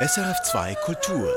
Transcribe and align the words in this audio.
SRF2 0.00 0.76
Kultur. 0.84 1.28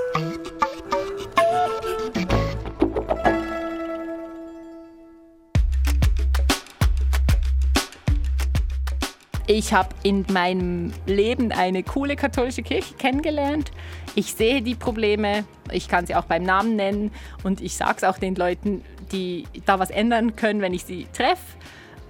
Ich 9.47 9.73
habe 9.73 9.89
in 10.03 10.27
meinem 10.31 10.93
Leben 11.07 11.51
eine 11.51 11.81
coole 11.81 12.15
katholische 12.15 12.61
Kirche 12.61 12.93
kennengelernt. 12.93 13.71
Ich 14.13 14.35
sehe 14.35 14.61
die 14.61 14.75
Probleme, 14.75 15.43
ich 15.71 15.87
kann 15.87 16.05
sie 16.05 16.13
auch 16.13 16.25
beim 16.25 16.43
Namen 16.43 16.75
nennen 16.75 17.11
und 17.43 17.61
ich 17.61 17.75
sage 17.75 17.95
es 17.97 18.03
auch 18.03 18.19
den 18.19 18.35
Leuten, 18.35 18.85
die 19.11 19.47
da 19.65 19.79
was 19.79 19.89
ändern 19.89 20.35
können, 20.35 20.61
wenn 20.61 20.75
ich 20.75 20.83
sie 20.83 21.07
treffe. 21.13 21.57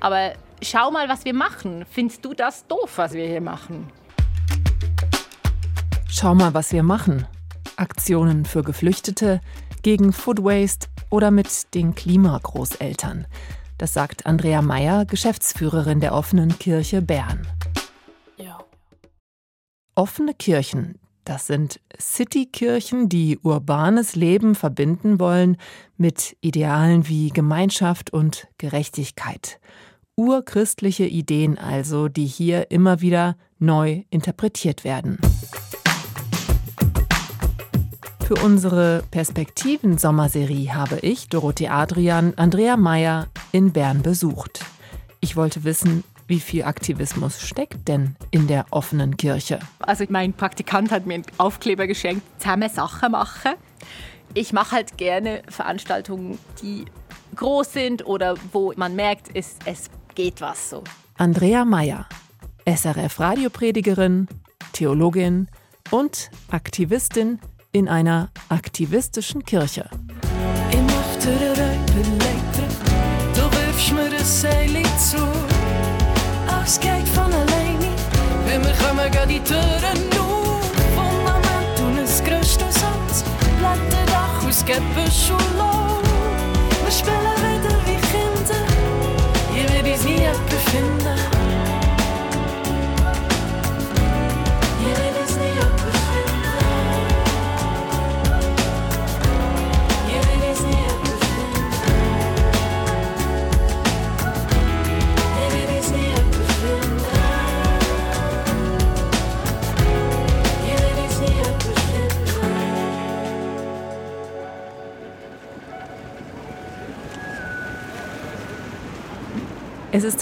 Aber 0.02 0.34
schau 0.62 0.92
mal, 0.92 1.08
was 1.08 1.24
wir 1.24 1.34
machen. 1.34 1.86
Findest 1.90 2.26
du 2.26 2.34
das 2.34 2.68
doof, 2.68 2.92
was 2.98 3.14
wir 3.14 3.26
hier 3.26 3.40
machen? 3.40 3.90
Schau 6.14 6.36
mal, 6.36 6.54
was 6.54 6.74
wir 6.74 6.84
machen. 6.84 7.26
Aktionen 7.78 8.44
für 8.44 8.64
Geflüchtete, 8.64 9.40
gegen 9.82 10.12
Food 10.12 10.44
Waste 10.44 10.90
oder 11.10 11.32
mit 11.32 11.74
den 11.74 11.96
Klimagroßeltern. 11.96 13.26
Das 13.78 13.94
sagt 13.94 14.26
Andrea 14.26 14.62
Meyer, 14.62 15.06
Geschäftsführerin 15.06 16.02
der 16.02 16.14
offenen 16.14 16.60
Kirche 16.60 17.02
Bern. 17.02 17.48
Ja. 18.36 18.60
Offene 19.96 20.34
Kirchen, 20.34 21.00
das 21.24 21.48
sind 21.48 21.80
Citykirchen, 21.98 23.08
die 23.08 23.40
urbanes 23.42 24.14
Leben 24.14 24.54
verbinden 24.54 25.18
wollen 25.18 25.56
mit 25.96 26.36
Idealen 26.42 27.08
wie 27.08 27.30
Gemeinschaft 27.30 28.12
und 28.12 28.50
Gerechtigkeit. 28.58 29.62
Urchristliche 30.18 31.06
Ideen 31.06 31.58
also, 31.58 32.10
die 32.10 32.26
hier 32.26 32.70
immer 32.70 33.00
wieder 33.00 33.38
neu 33.60 34.04
interpretiert 34.10 34.84
werden. 34.84 35.18
Für 38.34 38.46
unsere 38.46 39.04
Perspektiven-Sommerserie 39.12 40.74
habe 40.74 41.00
ich, 41.00 41.28
Dorothee 41.28 41.68
Adrian, 41.68 42.34
Andrea 42.38 42.78
Meyer 42.78 43.28
in 43.52 43.74
Bern 43.74 44.04
besucht. 44.04 44.64
Ich 45.20 45.36
wollte 45.36 45.66
wissen, 45.66 46.06
wie 46.28 46.40
viel 46.40 46.64
Aktivismus 46.64 47.42
steckt 47.42 47.90
denn 47.90 48.16
in 48.32 48.48
der 48.48 48.68
offenen 48.70 49.18
Kirche? 49.18 49.60
Also 49.80 50.06
mein 50.08 50.32
Praktikant 50.32 50.92
hat 50.92 51.06
mir 51.06 51.16
einen 51.16 51.26
Aufkleber 51.40 51.88
geschenkt, 51.88 52.24
zusammen 52.38 52.70
Sachen 52.70 53.12
machen. 53.12 53.52
Ich 54.34 54.54
mache 54.54 54.78
halt 54.78 54.98
gerne 54.98 55.42
Veranstaltungen, 55.50 56.40
die 56.62 56.86
groß 57.36 57.74
sind 57.74 58.06
oder 58.06 58.36
wo 58.54 58.72
man 58.78 58.96
merkt, 58.96 59.28
es, 59.34 59.58
es 59.66 59.90
geht 60.16 60.40
was 60.40 60.70
so. 60.70 60.86
Andrea 61.18 61.66
Meyer, 61.66 62.08
SRF-Radiopredigerin, 62.66 64.30
Theologin 64.72 65.50
und 65.90 66.32
Aktivistin 66.50 67.40
in 67.72 67.88
einer 67.88 68.30
aktivistischen 68.50 69.44
Kirche. 69.44 69.90
Ich 70.72 70.82
mach 70.82 71.24
dir 71.24 71.52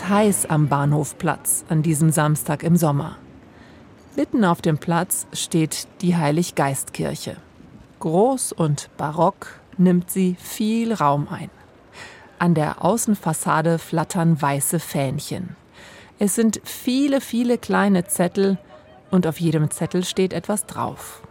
heiß 0.10 0.48
am 0.48 0.68
Bahnhofplatz 0.68 1.66
an 1.70 1.84
diesem 1.84 2.12
Samstag 2.12 2.64
im 2.64 2.76
Sommer. 2.76 3.18
Mitten 4.16 4.44
auf 4.44 4.62
dem 4.62 4.78
Platz 4.78 5.28
steht 5.34 5.88
die 6.02 6.18
Heiliggeistkirche. 6.18 7.38
Groß 8.00 8.52
und 8.52 8.90
barock 8.98 9.60
nimmt 9.78 10.10
sie 10.10 10.36
viel 10.40 10.94
Raum 10.94 11.28
ein. 11.30 11.50
An 12.40 12.54
der 12.54 12.84
Außenfassade 12.84 13.80
flattern 13.80 14.42
weiße 14.42 14.80
Fähnchen. 14.80 15.56
Es 16.18 16.36
sind 16.36 16.60
viele, 16.64 17.22
viele 17.22 17.58
kleine 17.58 18.06
Zettel 18.06 18.58
und 19.12 19.28
auf 19.28 19.40
jedem 19.40 19.72
Zettel 19.72 20.04
steht 20.04 20.34
etwas 20.34 20.66
drauf. 20.66 21.22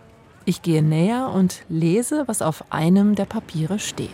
Ich 0.44 0.62
gehe 0.62 0.82
näher 0.82 1.30
und 1.34 1.62
lese, 1.68 2.24
was 2.26 2.40
auf 2.40 2.64
einem 2.70 3.14
der 3.14 3.26
Papiere 3.26 3.78
steht. 3.78 4.08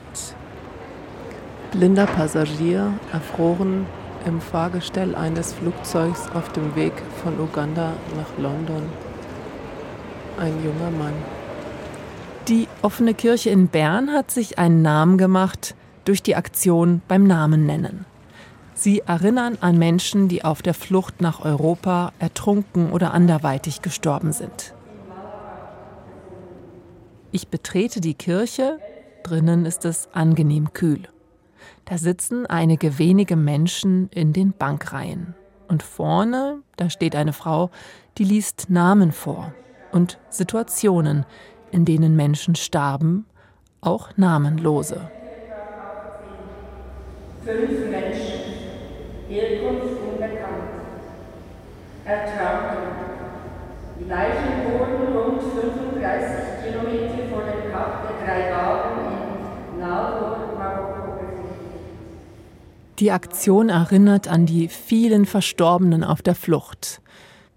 Blinder 1.71 2.07
Passagier, 2.07 2.93
erfroren, 3.13 3.87
im 4.27 4.41
Fahrgestell 4.41 5.15
eines 5.15 5.53
Flugzeugs 5.53 6.29
auf 6.35 6.51
dem 6.53 6.75
Weg 6.77 6.93
von 7.23 7.39
Uganda 7.39 7.93
nach 8.17 8.39
London. 8.39 8.83
Ein 10.39 10.55
junger 10.65 10.91
Mann. 10.91 11.15
Die 12.49 12.69
offene 12.83 13.15
Kirche 13.15 13.51
in 13.51 13.69
Bern 13.69 14.11
hat 14.11 14.31
sich 14.31 14.59
einen 14.59 14.83
Namen 14.83 15.17
gemacht 15.17 15.75
durch 16.05 16.23
die 16.23 16.37
Aktion 16.37 17.01
beim 17.09 17.27
Namen 17.27 17.65
nennen. 17.65 18.05
Sie 18.75 19.01
erinnern 19.01 19.57
an 19.61 19.79
Menschen, 19.79 20.29
die 20.29 20.45
auf 20.45 20.61
der 20.61 20.75
Flucht 20.75 21.21
nach 21.21 21.45
Europa 21.45 22.13
ertrunken 22.19 22.91
oder 22.91 23.15
anderweitig 23.15 23.83
gestorben 23.83 24.33
sind. 24.33 24.75
Ich 27.31 27.49
betrete 27.49 28.01
die 28.01 28.15
Kirche, 28.15 28.79
drinnen 29.23 29.65
ist 29.65 29.85
es 29.85 30.09
angenehm 30.13 30.73
kühl. 30.73 31.09
Da 31.87 31.99
sitzen 31.99 32.47
einige 32.47 32.99
wenige 32.99 33.37
Menschen 33.37 34.09
in 34.09 34.33
den 34.33 34.53
Bankreihen. 34.53 35.35
Und 35.69 35.83
vorne, 35.83 36.61
da 36.77 36.89
steht 36.89 37.15
eine 37.15 37.35
Frau, 37.35 37.71
die 38.17 38.25
liest 38.25 38.71
Namen 38.71 39.13
vor 39.13 39.53
und 39.93 40.19
Situationen, 40.31 41.27
in 41.73 41.85
denen 41.85 42.17
Menschen 42.17 42.55
starben, 42.55 43.27
auch 43.83 44.17
namenlose. 44.17 45.11
Fünf 47.45 47.91
Menschen, 47.91 48.41
Herkunft 49.29 50.01
unbekannt, 50.11 50.71
ertranken. 52.07 52.79
Die 54.01 54.09
Leichen 54.09 54.73
wurden 54.73 55.17
rund 55.17 55.43
35 55.43 56.65
Kilometer 56.65 57.29
vor 57.31 57.43
dem 57.43 57.71
Kap 57.71 58.09
der 58.09 58.27
drei 58.27 58.49
Gaben 58.49 59.01
in 59.75 59.81
Marokko 59.81 60.34
die 62.99 63.11
Aktion 63.11 63.69
erinnert 63.69 64.29
an 64.29 64.47
die 64.47 64.69
vielen 64.69 65.27
Verstorbenen 65.27 66.05
auf 66.05 66.23
der 66.23 66.35
Flucht. 66.35 67.01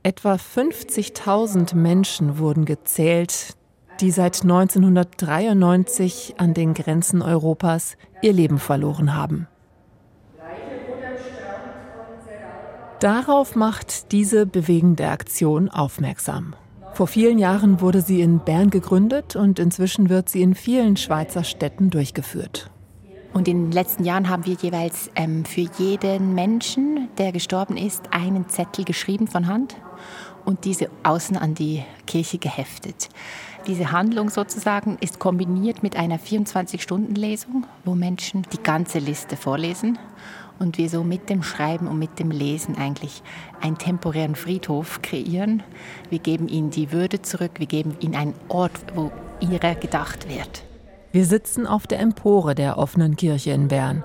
Etwa 0.04 0.34
50.000 0.36 1.76
Menschen 1.76 2.40
wurden 2.40 2.66
gezählt, 2.66 3.56
die 4.00 4.12
seit 4.12 4.44
1993 4.44 6.36
an 6.38 6.54
den 6.54 6.74
Grenzen 6.74 7.22
Europas 7.22 7.98
ihr 8.22 8.34
Leben 8.34 8.60
verloren 8.60 9.16
haben. 9.16 9.48
Darauf 13.00 13.56
macht 13.56 14.12
diese 14.12 14.48
bewegende 14.48 15.08
Aktion 15.10 15.70
aufmerksam. 15.70 16.56
Vor 16.94 17.06
vielen 17.06 17.38
Jahren 17.38 17.80
wurde 17.80 18.02
sie 18.02 18.22
in 18.22 18.40
Bern 18.40 18.72
gegründet 18.72 19.36
und 19.36 19.60
inzwischen 19.60 20.10
wird 20.10 20.30
sie 20.30 20.42
in 20.42 20.56
vielen 20.56 20.98
Schweizer 20.98 21.44
Städten 21.44 21.92
durchgeführt. 21.92 22.72
Und 23.34 23.48
in 23.48 23.66
den 23.66 23.72
letzten 23.72 24.04
Jahren 24.04 24.30
haben 24.30 24.46
wir 24.46 24.56
jeweils 24.56 25.12
ähm, 25.16 25.46
für 25.46 25.68
jeden 25.78 26.34
Menschen, 26.34 27.10
der 27.18 27.32
gestorben 27.32 27.78
ist, 27.78 28.04
einen 28.12 28.50
Zettel 28.50 28.86
geschrieben 28.86 29.28
von 29.28 29.48
Hand 29.48 29.76
und 30.46 30.66
diese 30.66 30.90
außen 31.04 31.38
an 31.38 31.56
die 31.56 31.84
Kirche 32.06 32.38
geheftet. 32.38 33.10
Diese 33.68 33.92
Handlung 33.92 34.30
sozusagen 34.30 34.98
ist 35.02 35.20
kombiniert 35.20 35.84
mit 35.84 35.98
einer 35.98 36.18
24-Stunden-Lesung, 36.18 37.66
wo 37.84 37.96
Menschen 37.96 38.44
die 38.54 38.64
ganze 38.64 39.00
Liste 39.00 39.36
vorlesen 39.36 40.00
und 40.58 40.78
wir 40.78 40.90
so 40.90 41.04
mit 41.04 41.30
dem 41.30 41.44
Schreiben 41.44 41.88
und 41.88 42.00
mit 42.00 42.20
dem 42.20 42.32
Lesen 42.32 42.78
eigentlich 42.78 43.22
einen 43.62 43.78
temporären 43.78 44.36
Friedhof 44.36 45.02
kreieren. 45.02 45.64
Wir 46.10 46.20
geben 46.20 46.48
ihnen 46.48 46.70
die 46.70 46.92
Würde 46.92 47.22
zurück, 47.22 47.52
wir 47.58 47.68
geben 47.68 47.98
ihnen 48.00 48.16
einen 48.16 48.34
Ort, 48.48 48.72
wo 48.96 49.12
ihrer 49.42 49.76
gedacht 49.76 50.30
wird. 50.30 50.67
Wir 51.12 51.26
sitzen 51.26 51.66
auf 51.66 51.88
der 51.88 52.00
Empore 52.00 52.54
der 52.54 52.78
offenen 52.78 53.16
Kirche 53.16 53.52
in 53.52 53.70
Bern. 53.70 54.04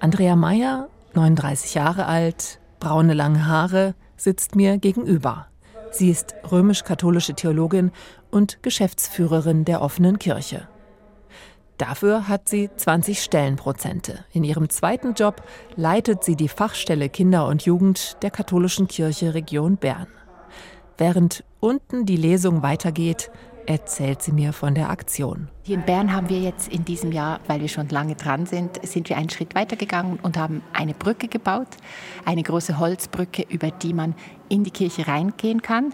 Andrea 0.00 0.36
Meyer, 0.36 0.88
39 1.14 1.74
Jahre 1.74 2.06
alt, 2.06 2.60
braune 2.78 3.14
lange 3.14 3.46
Haare, 3.46 3.94
sitzt 4.16 4.54
mir 4.54 4.78
gegenüber. 4.78 5.46
Sie 5.90 6.10
ist 6.10 6.34
römisch-katholische 6.50 7.34
Theologin 7.34 7.90
und 8.30 8.62
Geschäftsführerin 8.62 9.64
der 9.64 9.80
offenen 9.80 10.18
Kirche. 10.18 10.68
Dafür 11.78 12.28
hat 12.28 12.48
sie 12.48 12.70
20 12.74 13.22
Stellenprozente. 13.22 14.24
In 14.32 14.44
ihrem 14.44 14.68
zweiten 14.68 15.14
Job 15.14 15.42
leitet 15.76 16.24
sie 16.24 16.36
die 16.36 16.48
Fachstelle 16.48 17.08
Kinder 17.08 17.46
und 17.46 17.64
Jugend 17.64 18.22
der 18.22 18.30
katholischen 18.30 18.88
Kirche 18.88 19.34
Region 19.34 19.76
Bern. 19.76 20.06
Während 20.98 21.44
unten 21.60 22.06
die 22.06 22.16
Lesung 22.16 22.62
weitergeht, 22.62 23.30
erzählt 23.66 24.22
sie 24.22 24.32
mir 24.32 24.52
von 24.52 24.74
der 24.74 24.90
Aktion. 24.90 25.48
Hier 25.62 25.76
in 25.76 25.84
Bern 25.84 26.12
haben 26.12 26.28
wir 26.28 26.40
jetzt 26.40 26.68
in 26.68 26.84
diesem 26.84 27.12
Jahr, 27.12 27.40
weil 27.46 27.60
wir 27.60 27.68
schon 27.68 27.88
lange 27.88 28.14
dran 28.14 28.46
sind, 28.46 28.84
sind 28.86 29.08
wir 29.08 29.16
einen 29.16 29.30
Schritt 29.30 29.54
weitergegangen 29.54 30.18
und 30.22 30.36
haben 30.36 30.62
eine 30.72 30.94
Brücke 30.94 31.28
gebaut, 31.28 31.68
eine 32.24 32.42
große 32.42 32.78
Holzbrücke, 32.78 33.44
über 33.48 33.70
die 33.70 33.92
man 33.92 34.14
in 34.48 34.62
die 34.62 34.70
Kirche 34.70 35.08
reingehen 35.08 35.62
kann 35.62 35.92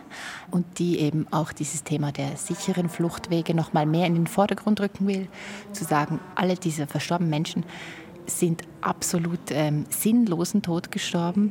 und 0.50 0.78
die 0.78 0.98
eben 0.98 1.26
auch 1.30 1.52
dieses 1.52 1.84
Thema 1.84 2.12
der 2.12 2.36
sicheren 2.36 2.88
Fluchtwege 2.88 3.54
noch 3.54 3.72
mal 3.72 3.86
mehr 3.86 4.06
in 4.06 4.14
den 4.14 4.26
Vordergrund 4.26 4.80
rücken 4.80 5.06
will, 5.06 5.28
zu 5.72 5.84
sagen, 5.84 6.20
alle 6.34 6.56
diese 6.56 6.86
verstorbenen 6.86 7.30
Menschen 7.30 7.64
sind 8.26 8.62
absolut 8.80 9.50
ähm, 9.50 9.84
sinnlosen 9.88 10.62
Tod 10.62 10.92
gestorben, 10.92 11.50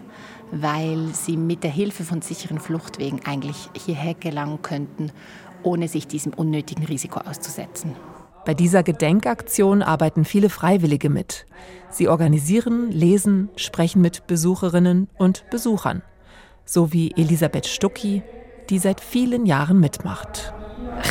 weil 0.52 1.08
sie 1.14 1.38
mit 1.38 1.64
der 1.64 1.72
Hilfe 1.72 2.04
von 2.04 2.22
sicheren 2.22 2.60
Fluchtwegen 2.60 3.26
eigentlich 3.26 3.70
hierher 3.74 4.14
gelangen 4.14 4.62
könnten 4.62 5.12
ohne 5.64 5.88
sich 5.88 6.08
diesem 6.08 6.34
unnötigen 6.34 6.86
Risiko 6.86 7.20
auszusetzen. 7.20 7.96
Bei 8.46 8.54
dieser 8.56 8.82
Gedenkaktion 8.82 9.84
arbeiten 9.84 10.26
viele 10.26 10.50
Freiwillige 10.50 11.10
mit. 11.10 11.46
Sie 11.90 12.08
organisieren, 12.08 12.92
lesen, 12.92 13.50
sprechen 13.56 14.02
mit 14.02 14.26
Besucherinnen 14.26 15.10
und 15.18 15.48
Besuchern. 15.52 16.02
So 16.66 16.92
wie 16.92 17.12
Elisabeth 17.16 17.68
Stucki, 17.68 18.24
die 18.70 18.80
seit 18.80 19.00
vielen 19.00 19.46
Jahren 19.46 19.80
mitmacht. 19.80 20.54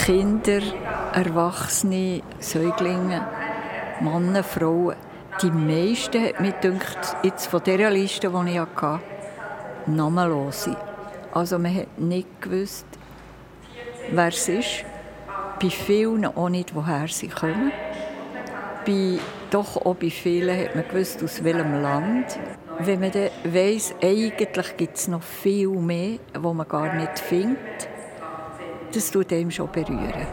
Kinder, 0.05 0.61
Erwachsene, 1.13 2.23
Säuglinge, 2.41 3.27
Männer, 4.01 4.43
Frauen. 4.43 4.97
Die 5.43 5.51
meisten, 5.51 6.25
hat 6.25 6.41
mir 6.41 6.53
gedacht, 6.53 7.17
jetzt 7.23 7.47
von 7.47 7.63
dieser 7.63 7.91
Liste, 7.91 8.29
die 8.29 8.51
ich 8.51 8.59
hatte, 8.59 9.01
namenlose. 9.87 10.77
Also 11.33 11.59
man 11.59 11.75
hat 11.75 11.99
nicht 11.99 12.43
gewusst, 12.43 12.87
wer 14.13 14.29
es 14.29 14.49
ist. 14.49 14.85
Bei 15.61 15.71
vielen 15.71 16.25
auch 16.25 16.49
nicht, 16.49 16.75
woher 16.75 17.09
sie 17.09 17.29
kommen. 17.29 17.73
Bei, 18.87 19.19
doch 19.51 19.77
auch 19.77 19.95
bei 19.95 20.11
vielen 20.11 20.59
hat 20.59 20.75
man 20.75 20.89
gewusst, 20.89 21.23
aus 21.23 21.45
welchem 21.45 21.83
Land. 21.83 22.39
Wenn 22.79 23.01
man 23.01 23.13
dann 23.13 23.29
weiss, 23.45 23.95
eigentlich 24.03 24.77
gibt 24.77 24.97
es 24.97 25.09
noch 25.09 25.23
viel 25.23 25.69
mehr, 25.69 26.19
wo 26.39 26.55
man 26.55 26.67
gar 26.67 26.95
nicht 26.95 27.19
findet, 27.19 27.89
das 28.95 29.11
tut 29.11 29.33
einem 29.33 29.51
schon 29.51 29.71
berühren. 29.71 30.27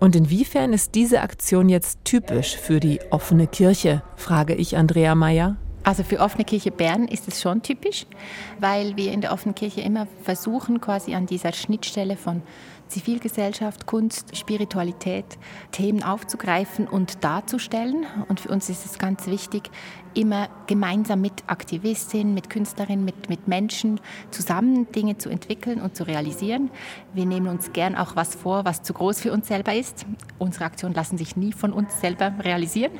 Und 0.00 0.16
inwiefern 0.16 0.72
ist 0.72 0.94
diese 0.94 1.20
Aktion 1.20 1.68
jetzt 1.68 2.04
typisch 2.04 2.56
für 2.56 2.80
die 2.80 3.00
offene 3.10 3.46
Kirche, 3.46 4.02
frage 4.16 4.54
ich 4.54 4.76
Andrea 4.76 5.14
Meyer. 5.14 5.56
Also 5.86 6.02
für 6.02 6.18
Offene 6.18 6.44
Kirche 6.44 6.72
Bern 6.72 7.06
ist 7.06 7.28
es 7.28 7.40
schon 7.40 7.62
typisch, 7.62 8.06
weil 8.58 8.96
wir 8.96 9.12
in 9.12 9.20
der 9.20 9.32
Offenen 9.32 9.54
Kirche 9.54 9.82
immer 9.82 10.08
versuchen, 10.24 10.80
quasi 10.80 11.14
an 11.14 11.26
dieser 11.26 11.52
Schnittstelle 11.52 12.16
von 12.16 12.42
Zivilgesellschaft, 12.88 13.86
Kunst, 13.86 14.36
Spiritualität, 14.36 15.24
Themen 15.70 16.02
aufzugreifen 16.02 16.88
und 16.88 17.22
darzustellen. 17.22 18.04
Und 18.26 18.40
für 18.40 18.48
uns 18.48 18.68
ist 18.68 18.84
es 18.84 18.98
ganz 18.98 19.28
wichtig, 19.28 19.70
immer 20.16 20.48
gemeinsam 20.66 21.20
mit 21.20 21.44
Aktivistinnen, 21.46 22.32
mit 22.32 22.48
Künstlerinnen, 22.48 23.04
mit, 23.04 23.28
mit 23.28 23.48
Menschen 23.48 24.00
zusammen 24.30 24.90
Dinge 24.90 25.18
zu 25.18 25.28
entwickeln 25.28 25.80
und 25.80 25.94
zu 25.94 26.06
realisieren. 26.06 26.70
Wir 27.12 27.26
nehmen 27.26 27.48
uns 27.48 27.72
gern 27.72 27.94
auch 27.94 28.16
was 28.16 28.34
vor, 28.34 28.64
was 28.64 28.82
zu 28.82 28.94
groß 28.94 29.20
für 29.20 29.32
uns 29.32 29.46
selber 29.48 29.74
ist. 29.74 30.06
Unsere 30.38 30.64
Aktionen 30.64 30.94
lassen 30.94 31.18
sich 31.18 31.36
nie 31.36 31.52
von 31.52 31.72
uns 31.72 32.00
selber 32.00 32.32
realisieren. 32.40 32.92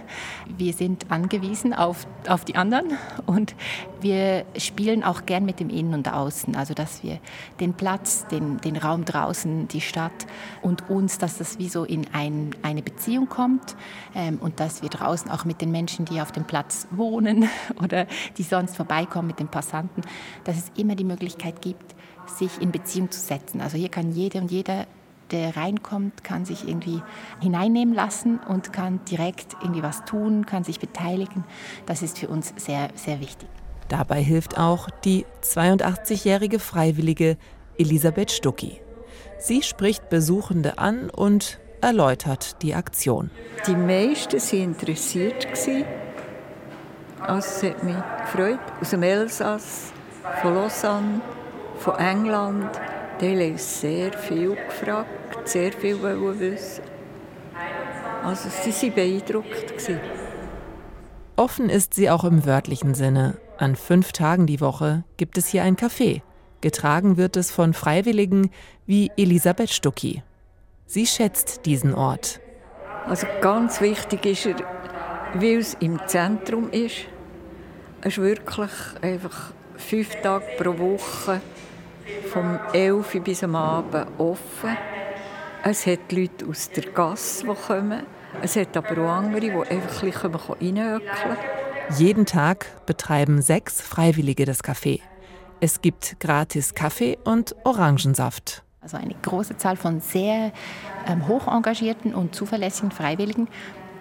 Wir 0.56 0.74
sind 0.74 1.10
angewiesen 1.10 1.72
auf, 1.72 2.06
auf 2.28 2.44
die 2.44 2.56
anderen 2.56 2.92
und 3.24 3.54
wir 4.00 4.44
spielen 4.58 5.02
auch 5.02 5.24
gern 5.26 5.44
mit 5.46 5.58
dem 5.58 5.70
Innen 5.70 5.94
und 5.94 6.12
Außen. 6.12 6.54
Also 6.54 6.74
dass 6.74 7.02
wir 7.02 7.18
den 7.60 7.72
Platz, 7.72 8.26
den, 8.28 8.58
den 8.58 8.76
Raum 8.76 9.06
draußen, 9.06 9.68
die 9.68 9.80
Stadt 9.80 10.26
und 10.60 10.90
uns, 10.90 11.18
dass 11.18 11.38
das 11.38 11.58
wie 11.58 11.68
so 11.68 11.84
in 11.84 12.06
ein, 12.12 12.54
eine 12.62 12.82
Beziehung 12.82 13.28
kommt 13.28 13.74
ähm, 14.14 14.38
und 14.40 14.60
dass 14.60 14.82
wir 14.82 14.90
draußen 14.90 15.30
auch 15.30 15.44
mit 15.46 15.62
den 15.62 15.70
Menschen, 15.70 16.04
die 16.04 16.20
auf 16.20 16.30
dem 16.30 16.44
Platz 16.44 16.86
wohnen, 16.90 17.06
wohnen 17.06 17.49
oder 17.82 18.06
die 18.37 18.43
sonst 18.43 18.76
vorbeikommen 18.76 19.29
mit 19.29 19.38
den 19.38 19.49
Passanten, 19.49 20.03
dass 20.44 20.56
es 20.56 20.73
immer 20.76 20.94
die 20.94 21.05
Möglichkeit 21.05 21.62
gibt, 21.62 21.94
sich 22.26 22.61
in 22.61 22.73
Beziehung 22.73 23.11
zu 23.11 23.20
setzen. 23.20 23.61
Also 23.61 23.76
hier 23.76 23.88
kann 23.88 24.12
jede 24.12 24.41
und 24.41 24.50
jeder, 24.50 24.87
der 25.31 25.56
reinkommt, 25.56 26.25
kann 26.25 26.44
sich 26.44 26.69
irgendwie 26.69 27.03
hineinnehmen 27.41 27.94
lassen 27.94 28.38
und 28.49 28.73
kann 28.73 29.00
direkt 29.06 29.56
irgendwie 29.61 29.82
was 29.82 30.05
tun, 30.05 30.47
kann 30.47 30.64
sich 30.64 30.81
beteiligen. 30.81 31.44
Das 31.87 32.03
ist 32.03 32.19
für 32.19 32.29
uns 32.29 32.53
sehr, 32.56 32.91
sehr 32.94 33.20
wichtig. 33.20 33.49
Dabei 33.88 34.23
hilft 34.23 34.59
auch 34.59 34.91
die 35.05 35.26
82-jährige 35.43 36.59
Freiwillige 36.59 37.37
Elisabeth 37.79 38.32
Stucki. 38.32 38.81
Sie 39.38 39.62
spricht 39.62 40.09
Besuchende 40.09 40.79
an 40.79 41.11
und 41.11 41.61
erläutert 41.81 42.62
die 42.62 42.75
Aktion. 42.75 43.31
Die 43.67 43.76
meisten 43.76 44.41
waren 44.41 44.62
interessiert 44.62 45.47
also 47.20 47.38
es 47.38 47.62
hat 47.62 47.82
mich 47.82 47.96
gefreut. 48.22 48.58
Aus 48.80 48.90
dem 48.90 49.02
Elsass, 49.02 49.92
von 50.42 50.54
Lausanne, 50.54 51.20
von 51.78 51.94
England. 51.98 52.70
Die 53.20 53.30
haben 53.30 53.58
sehr 53.58 54.12
viel 54.12 54.54
gefragt, 54.54 55.08
sehr 55.48 55.72
viel 55.72 56.02
wissen. 56.02 56.84
Also 58.24 58.48
sie 58.48 58.88
waren 58.88 58.94
beeindruckt. 58.94 59.74
Offen 61.36 61.70
ist 61.70 61.94
sie 61.94 62.10
auch 62.10 62.24
im 62.24 62.44
wörtlichen 62.44 62.94
Sinne. 62.94 63.38
An 63.58 63.76
fünf 63.76 64.12
Tagen 64.12 64.46
die 64.46 64.60
Woche 64.60 65.04
gibt 65.16 65.38
es 65.38 65.46
hier 65.48 65.62
ein 65.62 65.76
Café. 65.76 66.22
Getragen 66.60 67.16
wird 67.16 67.36
es 67.36 67.50
von 67.50 67.74
Freiwilligen 67.74 68.50
wie 68.86 69.10
Elisabeth 69.16 69.70
Stucki. 69.70 70.22
Sie 70.86 71.06
schätzt 71.06 71.66
diesen 71.66 71.94
Ort. 71.94 72.40
Also 73.06 73.26
ganz 73.40 73.80
wichtig 73.80 74.26
ist 74.26 74.46
er, 74.46 74.56
weil 75.41 75.59
es 75.59 75.75
im 75.81 76.00
Zentrum 76.06 76.71
ist. 76.71 77.06
Es 78.00 78.17
ist 78.17 78.19
wirklich 78.19 78.71
einfach 79.03 79.53
fünf 79.77 80.15
Tage 80.23 80.44
pro 80.59 80.79
Woche 80.79 81.41
vom 82.33 82.59
11 82.73 83.21
bis 83.23 83.43
am 83.43 83.56
Abend 83.56 84.06
offen. 84.19 84.77
Es 85.65 85.87
hat 85.87 86.12
Leute 86.12 86.47
aus 86.47 86.71
der 86.71 86.85
Gasse, 86.85 87.45
die 87.47 87.55
kommen. 87.66 88.02
Es 88.43 88.57
hat 88.57 88.76
aber 88.76 89.02
auch 89.02 89.16
andere, 89.16 89.40
die 89.40 89.50
einfach 89.50 90.02
ein 90.02 90.12
bisschen 90.12 90.35
reinhöckeln 90.35 91.37
Jeden 91.97 92.26
Tag 92.26 92.66
betreiben 92.87 93.43
sechs 93.43 93.81
Freiwillige 93.81 94.45
das 94.45 94.62
Café. 94.62 95.00
Es 95.61 95.81
gibt 95.81 96.21
gratis 96.21 96.75
Kaffee 96.75 97.19
und 97.25 97.57
Orangensaft. 97.64 98.62
Also 98.87 98.99
eine 98.99 99.14
große 99.21 99.57
Zahl 99.57 99.76
von 99.76 100.00
sehr 100.00 100.52
ähm, 101.09 101.26
hoch 101.26 101.49
engagierten 101.49 102.14
und 102.14 102.37
zuverlässigen 102.37 102.93
Freiwilligen, 102.93 103.49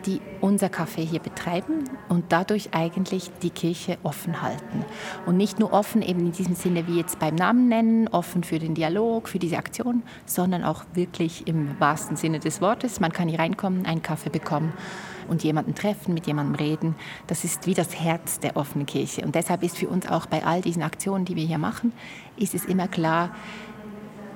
die 0.05 0.21
unser 0.41 0.67
Café 0.67 1.01
hier 1.01 1.19
betreiben 1.19 1.89
und 2.09 2.25
dadurch 2.29 2.69
eigentlich 2.73 3.31
die 3.41 3.49
Kirche 3.49 3.97
offen 4.03 4.41
halten. 4.41 4.85
Und 5.25 5.37
nicht 5.37 5.59
nur 5.59 5.73
offen 5.73 6.01
eben 6.01 6.19
in 6.19 6.31
diesem 6.31 6.55
Sinne 6.55 6.87
wie 6.87 6.97
jetzt 6.97 7.19
beim 7.19 7.35
Namen 7.35 7.67
nennen, 7.67 8.07
offen 8.07 8.43
für 8.43 8.59
den 8.59 8.75
Dialog, 8.75 9.27
für 9.27 9.39
diese 9.39 9.57
Aktion, 9.57 10.03
sondern 10.25 10.63
auch 10.63 10.83
wirklich 10.93 11.47
im 11.47 11.79
wahrsten 11.79 12.15
Sinne 12.15 12.39
des 12.39 12.61
Wortes. 12.61 12.99
Man 12.99 13.11
kann 13.11 13.27
hier 13.27 13.39
reinkommen, 13.39 13.85
einen 13.85 14.01
Kaffee 14.01 14.29
bekommen 14.29 14.73
und 15.27 15.43
jemanden 15.43 15.75
treffen, 15.75 16.13
mit 16.13 16.27
jemandem 16.27 16.55
reden. 16.55 16.95
Das 17.27 17.43
ist 17.43 17.65
wie 17.65 17.73
das 17.73 17.99
Herz 17.99 18.39
der 18.39 18.57
offenen 18.57 18.85
Kirche. 18.85 19.23
Und 19.23 19.35
deshalb 19.35 19.63
ist 19.63 19.77
für 19.77 19.87
uns 19.87 20.07
auch 20.07 20.25
bei 20.27 20.45
all 20.45 20.61
diesen 20.61 20.83
Aktionen, 20.83 21.25
die 21.25 21.35
wir 21.35 21.45
hier 21.45 21.57
machen, 21.57 21.93
ist 22.37 22.53
es 22.53 22.65
immer 22.65 22.87
klar, 22.87 23.31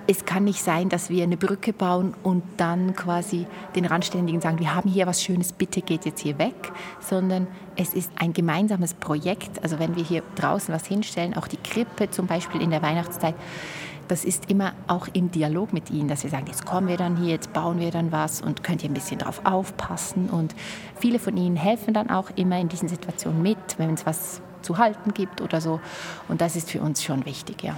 es 0.09 0.25
kann 0.25 0.45
nicht 0.45 0.63
sein, 0.63 0.89
dass 0.89 1.11
wir 1.11 1.21
eine 1.21 1.37
Brücke 1.37 1.71
bauen 1.71 2.15
und 2.23 2.41
dann 2.57 2.95
quasi 2.95 3.45
den 3.75 3.85
Randständigen 3.85 4.41
sagen, 4.41 4.57
wir 4.57 4.73
haben 4.73 4.89
hier 4.89 5.05
was 5.05 5.21
Schönes, 5.21 5.53
bitte 5.53 5.83
geht 5.83 6.03
jetzt 6.03 6.21
hier 6.21 6.39
weg, 6.39 6.71
sondern 6.99 7.45
es 7.75 7.93
ist 7.93 8.11
ein 8.15 8.33
gemeinsames 8.33 8.95
Projekt. 8.95 9.61
Also 9.61 9.77
wenn 9.77 9.95
wir 9.95 10.03
hier 10.03 10.23
draußen 10.33 10.73
was 10.73 10.87
hinstellen, 10.87 11.37
auch 11.37 11.47
die 11.47 11.57
Krippe 11.57 12.09
zum 12.09 12.25
Beispiel 12.25 12.59
in 12.59 12.71
der 12.71 12.81
Weihnachtszeit, 12.81 13.35
das 14.07 14.25
ist 14.25 14.49
immer 14.49 14.73
auch 14.87 15.07
im 15.13 15.29
Dialog 15.29 15.73
mit 15.73 15.91
ihnen, 15.91 16.07
dass 16.07 16.23
wir 16.23 16.31
sagen, 16.31 16.47
jetzt 16.47 16.65
kommen 16.65 16.87
wir 16.87 16.97
dann 16.97 17.15
hier, 17.15 17.33
jetzt 17.33 17.53
bauen 17.53 17.79
wir 17.79 17.91
dann 17.91 18.11
was 18.11 18.41
und 18.41 18.63
könnt 18.63 18.83
ihr 18.83 18.89
ein 18.89 18.95
bisschen 18.95 19.19
drauf 19.19 19.41
aufpassen. 19.43 20.31
Und 20.31 20.55
viele 20.99 21.19
von 21.19 21.37
ihnen 21.37 21.55
helfen 21.55 21.93
dann 21.93 22.09
auch 22.09 22.31
immer 22.35 22.59
in 22.59 22.67
diesen 22.67 22.89
Situationen 22.89 23.43
mit, 23.43 23.77
wenn 23.77 23.93
es 23.93 24.07
was 24.07 24.41
zu 24.63 24.79
halten 24.79 25.13
gibt 25.13 25.39
oder 25.39 25.61
so. 25.61 25.79
Und 26.27 26.41
das 26.41 26.55
ist 26.55 26.71
für 26.71 26.81
uns 26.81 27.03
schon 27.03 27.27
wichtig, 27.27 27.61
ja. 27.61 27.75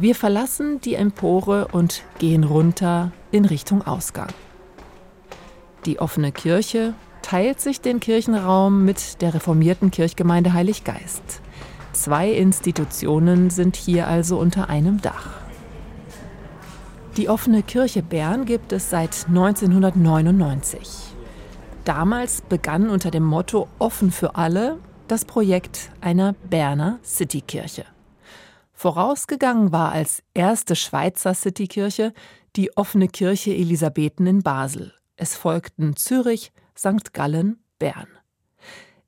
Wir 0.00 0.14
verlassen 0.14 0.80
die 0.80 0.94
Empore 0.94 1.66
und 1.72 2.04
gehen 2.20 2.44
runter 2.44 3.10
in 3.32 3.44
Richtung 3.44 3.84
Ausgang. 3.84 4.28
Die 5.86 5.98
offene 5.98 6.30
Kirche 6.30 6.94
teilt 7.20 7.60
sich 7.60 7.80
den 7.80 7.98
Kirchenraum 7.98 8.84
mit 8.84 9.20
der 9.22 9.34
reformierten 9.34 9.90
Kirchgemeinde 9.90 10.52
Heiliggeist. 10.52 11.40
Zwei 11.94 12.30
Institutionen 12.30 13.50
sind 13.50 13.74
hier 13.74 14.06
also 14.06 14.38
unter 14.38 14.70
einem 14.70 15.00
Dach. 15.00 15.30
Die 17.16 17.28
offene 17.28 17.64
Kirche 17.64 18.04
Bern 18.04 18.44
gibt 18.44 18.72
es 18.72 18.90
seit 18.90 19.26
1999. 19.26 20.80
Damals 21.84 22.42
begann 22.42 22.88
unter 22.88 23.10
dem 23.10 23.24
Motto 23.24 23.66
Offen 23.80 24.12
für 24.12 24.36
alle 24.36 24.78
das 25.08 25.24
Projekt 25.24 25.90
einer 26.00 26.34
Berner 26.48 27.00
Citykirche. 27.02 27.84
Vorausgegangen 28.78 29.72
war 29.72 29.90
als 29.90 30.22
erste 30.34 30.76
Schweizer 30.76 31.34
Citykirche 31.34 32.12
die 32.54 32.76
offene 32.76 33.08
Kirche 33.08 33.50
Elisabethen 33.50 34.24
in 34.28 34.44
Basel. 34.44 34.94
Es 35.16 35.34
folgten 35.34 35.96
Zürich, 35.96 36.52
St. 36.78 37.12
Gallen, 37.12 37.60
Bern. 37.80 38.06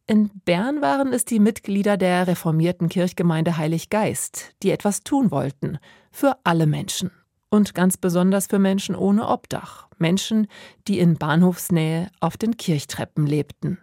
In 0.09 0.33
Bern 0.45 0.83
waren 0.83 1.13
es 1.13 1.25
die 1.25 1.39
Mitglieder 1.39 1.97
der 1.97 2.27
reformierten 2.27 2.89
Kirchgemeinde 2.89 3.59
Heilig 3.59 3.91
Geist, 3.91 4.57
die 4.65 4.73
etwas 4.73 5.05
tun 5.05 5.31
wollten 5.31 5.79
für 6.11 6.37
alle 6.43 6.67
Menschen 6.67 7.13
und 7.49 7.73
ganz 7.73 7.97
besonders 7.97 8.49
für 8.49 8.59
Menschen 8.59 8.97
ohne 8.97 9.29
Obdach, 9.29 9.89
Menschen, 9.99 10.49
die 10.89 10.99
in 10.99 11.15
Bahnhofsnähe 11.15 12.11
auf 12.19 12.37
den 12.37 12.57
Kirchtreppen 12.57 13.25
lebten. 13.25 13.79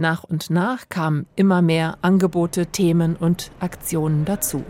Nach 0.00 0.24
und 0.24 0.48
nach 0.48 0.88
kamen 0.88 1.26
immer 1.36 1.60
mehr 1.60 1.98
Angebote, 2.00 2.68
Themen 2.68 3.16
und 3.16 3.50
Aktionen 3.60 4.24
dazu. 4.24 4.64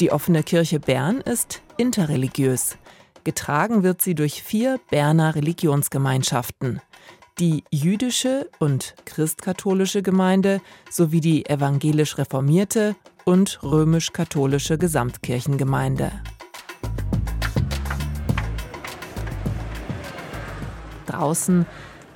Die 0.00 0.10
offene 0.10 0.42
Kirche 0.42 0.80
Bern 0.80 1.20
ist 1.20 1.62
interreligiös. 1.76 2.76
Getragen 3.22 3.84
wird 3.84 4.02
sie 4.02 4.16
durch 4.16 4.42
vier 4.42 4.80
Berner 4.90 5.36
Religionsgemeinschaften. 5.36 6.80
Die 7.38 7.62
jüdische 7.70 8.50
und 8.58 8.96
christkatholische 9.04 10.02
Gemeinde 10.02 10.60
sowie 10.90 11.20
die 11.20 11.46
evangelisch 11.48 12.18
reformierte 12.18 12.96
und 13.24 13.62
römisch-katholische 13.62 14.76
Gesamtkirchengemeinde. 14.76 16.10
Draußen 21.12 21.66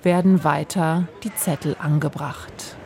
werden 0.02 0.42
weiter 0.44 1.06
die 1.22 1.34
Zettel 1.34 1.76
angebracht. 1.78 2.76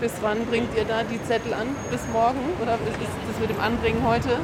Bis 0.00 0.12
wann 0.20 0.44
bringt 0.46 0.76
ihr 0.76 0.84
da 0.84 1.02
die 1.04 1.22
Zettel 1.24 1.54
an? 1.54 1.68
Bis 1.90 2.00
morgen? 2.12 2.40
Oder 2.60 2.74
ist 2.74 2.98
das 3.28 3.40
mit 3.40 3.50
dem 3.50 3.60
Anbringen 3.60 4.02
heute? 4.04 4.38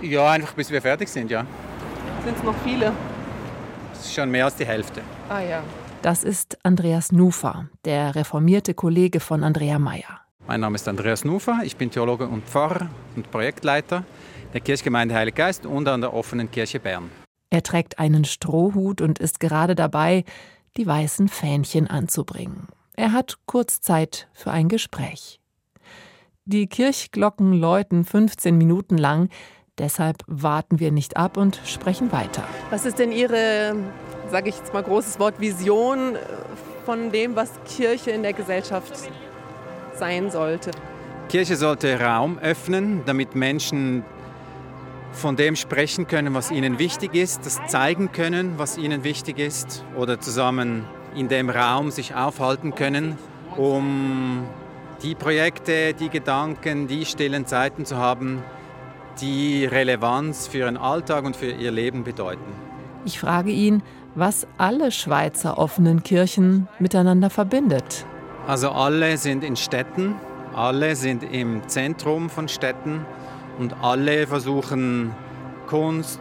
Ja, 0.00 0.30
einfach 0.30 0.52
bis 0.54 0.70
wir 0.70 0.80
fertig 0.80 1.08
sind, 1.08 1.30
ja. 1.30 1.44
Sind 2.24 2.36
es 2.36 2.42
noch 2.42 2.54
viele? 2.64 2.92
Das 3.92 4.04
ist 4.04 4.14
schon 4.14 4.30
mehr 4.30 4.44
als 4.44 4.56
die 4.56 4.66
Hälfte. 4.66 5.02
Ah 5.28 5.40
ja. 5.40 5.62
Das 6.02 6.22
ist 6.22 6.58
Andreas 6.62 7.12
Nufer, 7.12 7.66
der 7.84 8.14
reformierte 8.14 8.74
Kollege 8.74 9.20
von 9.20 9.42
Andrea 9.42 9.78
Meyer. 9.78 10.20
Mein 10.46 10.60
Name 10.60 10.74
ist 10.74 10.86
Andreas 10.86 11.24
Nufer, 11.24 11.60
ich 11.64 11.76
bin 11.76 11.90
Theologe 11.90 12.26
und 12.26 12.44
Pfarrer 12.44 12.88
und 13.16 13.30
Projektleiter 13.30 14.04
der 14.52 14.60
Kirchgemeinde 14.60 15.14
Heilig 15.14 15.34
Geist 15.34 15.66
und 15.66 15.88
an 15.88 16.00
der 16.02 16.12
offenen 16.12 16.50
Kirche 16.50 16.78
Bern. 16.78 17.10
Er 17.54 17.62
trägt 17.62 18.00
einen 18.00 18.24
Strohhut 18.24 19.00
und 19.00 19.20
ist 19.20 19.38
gerade 19.38 19.76
dabei, 19.76 20.24
die 20.76 20.88
weißen 20.88 21.28
Fähnchen 21.28 21.86
anzubringen. 21.86 22.66
Er 22.96 23.12
hat 23.12 23.36
kurz 23.46 23.80
Zeit 23.80 24.26
für 24.32 24.50
ein 24.50 24.68
Gespräch. 24.68 25.38
Die 26.46 26.66
Kirchglocken 26.66 27.52
läuten 27.52 28.04
15 28.04 28.58
Minuten 28.58 28.98
lang, 28.98 29.28
deshalb 29.78 30.24
warten 30.26 30.80
wir 30.80 30.90
nicht 30.90 31.16
ab 31.16 31.36
und 31.36 31.60
sprechen 31.64 32.10
weiter. 32.10 32.42
Was 32.70 32.86
ist 32.86 32.98
denn 32.98 33.12
Ihre, 33.12 33.76
sage 34.32 34.48
ich 34.48 34.56
jetzt 34.56 34.74
mal 34.74 34.82
großes 34.82 35.20
Wort, 35.20 35.38
Vision 35.38 36.16
von 36.84 37.12
dem, 37.12 37.36
was 37.36 37.52
Kirche 37.68 38.10
in 38.10 38.24
der 38.24 38.32
Gesellschaft 38.32 38.94
sein 39.94 40.32
sollte? 40.32 40.72
Kirche 41.28 41.54
sollte 41.54 42.00
Raum 42.00 42.36
öffnen, 42.40 43.02
damit 43.06 43.36
Menschen 43.36 44.04
von 45.14 45.36
dem 45.36 45.56
sprechen 45.56 46.06
können, 46.06 46.34
was 46.34 46.50
ihnen 46.50 46.78
wichtig 46.78 47.14
ist, 47.14 47.46
das 47.46 47.60
zeigen 47.66 48.12
können, 48.12 48.54
was 48.58 48.76
ihnen 48.76 49.04
wichtig 49.04 49.38
ist 49.38 49.84
oder 49.96 50.20
zusammen 50.20 50.84
in 51.14 51.28
dem 51.28 51.48
Raum 51.48 51.90
sich 51.90 52.14
aufhalten 52.14 52.74
können, 52.74 53.16
um 53.56 54.44
die 55.02 55.14
Projekte, 55.14 55.94
die 55.94 56.08
Gedanken, 56.08 56.88
die 56.88 57.04
stillen 57.04 57.46
Zeiten 57.46 57.84
zu 57.84 57.96
haben, 57.96 58.42
die 59.20 59.64
Relevanz 59.64 60.48
für 60.48 60.58
ihren 60.58 60.76
Alltag 60.76 61.24
und 61.24 61.36
für 61.36 61.50
ihr 61.50 61.70
Leben 61.70 62.04
bedeuten. 62.04 62.52
Ich 63.04 63.20
frage 63.20 63.50
ihn, 63.50 63.82
was 64.14 64.46
alle 64.58 64.90
Schweizer 64.90 65.58
offenen 65.58 66.02
Kirchen 66.02 66.68
miteinander 66.78 67.30
verbindet. 67.30 68.04
Also 68.46 68.70
alle 68.70 69.16
sind 69.16 69.44
in 69.44 69.56
Städten, 69.56 70.14
alle 70.54 70.96
sind 70.96 71.22
im 71.22 71.66
Zentrum 71.68 72.30
von 72.30 72.48
Städten 72.48 73.04
und 73.58 73.74
alle 73.82 74.26
versuchen 74.26 75.14
Kunst, 75.66 76.20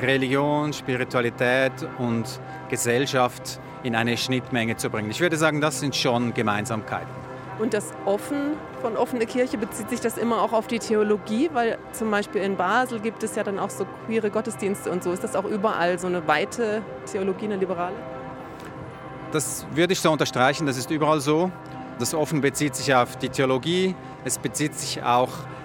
Religion, 0.00 0.72
Spiritualität 0.72 1.72
und 1.98 2.40
Gesellschaft 2.68 3.60
in 3.82 3.94
eine 3.94 4.16
Schnittmenge 4.16 4.76
zu 4.76 4.90
bringen. 4.90 5.10
Ich 5.10 5.20
würde 5.20 5.36
sagen, 5.36 5.60
das 5.60 5.80
sind 5.80 5.94
schon 5.94 6.34
Gemeinsamkeiten. 6.34 7.26
Und 7.58 7.72
das 7.72 7.94
Offen 8.04 8.52
von 8.82 8.96
offene 8.96 9.24
Kirche 9.24 9.56
bezieht 9.56 9.88
sich 9.88 10.00
das 10.00 10.18
immer 10.18 10.42
auch 10.42 10.52
auf 10.52 10.66
die 10.66 10.78
Theologie, 10.78 11.48
weil 11.54 11.78
zum 11.92 12.10
Beispiel 12.10 12.42
in 12.42 12.56
Basel 12.56 13.00
gibt 13.00 13.22
es 13.22 13.34
ja 13.34 13.44
dann 13.44 13.58
auch 13.58 13.70
so 13.70 13.86
queere 14.06 14.30
Gottesdienste 14.30 14.90
und 14.90 15.02
so. 15.02 15.10
Ist 15.12 15.24
das 15.24 15.34
auch 15.34 15.44
überall 15.44 15.98
so 15.98 16.06
eine 16.06 16.26
weite 16.28 16.82
Theologie, 17.10 17.46
eine 17.46 17.56
liberale? 17.56 17.94
Das 19.32 19.66
würde 19.72 19.94
ich 19.94 20.00
so 20.00 20.10
unterstreichen, 20.12 20.66
das 20.66 20.76
ist 20.76 20.90
überall 20.90 21.20
so. 21.20 21.50
Das 21.98 22.12
Offen 22.12 22.42
bezieht 22.42 22.74
sich 22.74 22.94
auf 22.94 23.16
die 23.16 23.30
Theologie, 23.30 23.94
es 24.24 24.38
bezieht 24.38 24.74
sich 24.74 25.02
auch 25.02 25.30
auf 25.30 25.55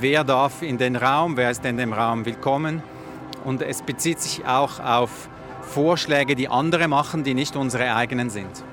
wer 0.00 0.24
darf 0.24 0.62
in 0.62 0.78
den 0.78 0.96
Raum, 0.96 1.36
wer 1.36 1.50
ist 1.50 1.64
in 1.64 1.76
dem 1.76 1.92
Raum 1.92 2.24
willkommen. 2.24 2.82
Und 3.44 3.60
es 3.60 3.82
bezieht 3.82 4.18
sich 4.20 4.46
auch 4.46 4.80
auf 4.80 5.28
Vorschläge, 5.60 6.34
die 6.34 6.48
andere 6.48 6.88
machen, 6.88 7.22
die 7.22 7.34
nicht 7.34 7.54
unsere 7.56 7.94
eigenen 7.94 8.30
sind. 8.30 8.64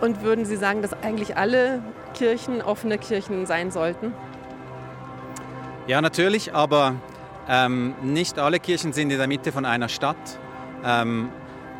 Und 0.00 0.22
würden 0.22 0.44
Sie 0.44 0.56
sagen, 0.56 0.82
dass 0.82 0.92
eigentlich 1.02 1.36
alle 1.36 1.82
Kirchen 2.12 2.60
offene 2.60 2.98
Kirchen 2.98 3.46
sein 3.46 3.70
sollten? 3.70 4.12
Ja, 5.86 6.02
natürlich, 6.02 6.52
aber 6.52 6.96
ähm, 7.48 7.94
nicht 8.02 8.38
alle 8.38 8.60
Kirchen 8.60 8.92
sind 8.92 9.10
in 9.10 9.18
der 9.18 9.28
Mitte 9.28 9.50
von 9.50 9.64
einer 9.64 9.88
Stadt. 9.88 10.38
Ähm, 10.84 11.30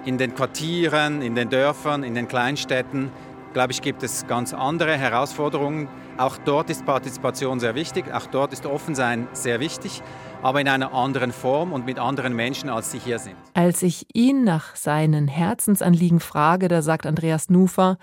in 0.07 0.17
den 0.17 0.35
Quartieren, 0.35 1.21
in 1.21 1.35
den 1.35 1.51
Dörfern, 1.51 2.03
in 2.05 2.15
den 2.15 2.29
Kleinstädten, 2.29 3.11
glaube 3.57 3.73
ich, 3.73 3.81
gibt 3.81 4.03
es 4.03 4.27
ganz 4.27 4.53
andere 4.53 4.99
Herausforderungen. 4.99 5.89
Auch 6.19 6.37
dort 6.37 6.69
ist 6.69 6.85
Partizipation 6.85 7.59
sehr 7.59 7.75
wichtig, 7.75 8.13
auch 8.13 8.27
dort 8.27 8.53
ist 8.53 8.67
Offensein 8.67 9.29
sehr 9.33 9.61
wichtig, 9.61 10.03
aber 10.43 10.61
in 10.61 10.69
einer 10.69 10.93
anderen 10.93 11.33
Form 11.33 11.73
und 11.73 11.87
mit 11.87 11.99
anderen 11.99 12.37
Menschen, 12.37 12.69
als 12.69 12.91
sie 12.91 12.99
hier 12.99 13.19
sind. 13.19 13.35
Als 13.55 13.83
ich 13.83 14.09
ihn 14.13 14.45
nach 14.45 14.77
seinen 14.77 15.27
Herzensanliegen 15.27 16.21
frage, 16.21 16.69
da 16.69 16.83
sagt 16.83 17.07
Andreas 17.07 17.49
Nufer, 17.49 17.97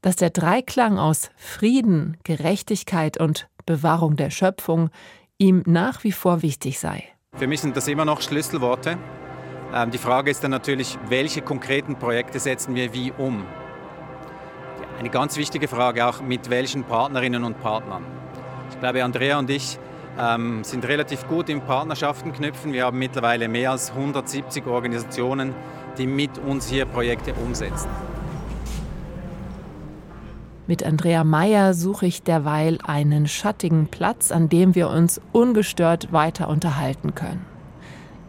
dass 0.00 0.16
der 0.16 0.30
Dreiklang 0.30 0.98
aus 0.98 1.28
Frieden, 1.36 2.16
Gerechtigkeit 2.24 3.20
und 3.20 3.46
Bewahrung 3.66 4.16
der 4.16 4.30
Schöpfung 4.30 4.88
ihm 5.36 5.62
nach 5.66 6.02
wie 6.02 6.12
vor 6.12 6.40
wichtig 6.40 6.78
sei. 6.78 7.04
Für 7.36 7.46
mich 7.46 7.60
sind 7.60 7.76
das 7.76 7.88
immer 7.88 8.06
noch 8.06 8.22
Schlüsselworte. 8.22 8.96
Ähm, 9.74 9.90
die 9.90 9.98
Frage 9.98 10.30
ist 10.30 10.42
dann 10.42 10.50
natürlich, 10.50 10.96
welche 11.10 11.42
konkreten 11.42 11.96
Projekte 11.96 12.40
setzen 12.40 12.74
wir 12.74 12.94
wie 12.94 13.12
um? 13.18 13.44
Eine 14.98 15.10
ganz 15.10 15.36
wichtige 15.36 15.66
Frage 15.66 16.06
auch, 16.06 16.20
mit 16.20 16.50
welchen 16.50 16.84
Partnerinnen 16.84 17.42
und 17.44 17.60
Partnern. 17.60 18.04
Ich 18.70 18.78
glaube, 18.78 19.02
Andrea 19.02 19.38
und 19.38 19.50
ich 19.50 19.78
ähm, 20.18 20.62
sind 20.62 20.86
relativ 20.86 21.26
gut 21.26 21.48
in 21.48 21.60
Partnerschaften 21.60 22.32
knüpfen. 22.32 22.72
Wir 22.72 22.84
haben 22.84 22.98
mittlerweile 22.98 23.48
mehr 23.48 23.72
als 23.72 23.90
170 23.90 24.66
Organisationen, 24.66 25.54
die 25.98 26.06
mit 26.06 26.38
uns 26.38 26.68
hier 26.68 26.86
Projekte 26.86 27.34
umsetzen. 27.34 27.88
Mit 30.66 30.82
Andrea 30.82 31.24
Meyer 31.24 31.74
suche 31.74 32.06
ich 32.06 32.22
derweil 32.22 32.78
einen 32.84 33.26
schattigen 33.28 33.88
Platz, 33.88 34.32
an 34.32 34.48
dem 34.48 34.74
wir 34.74 34.88
uns 34.88 35.20
ungestört 35.32 36.12
weiter 36.12 36.48
unterhalten 36.48 37.14
können. 37.14 37.44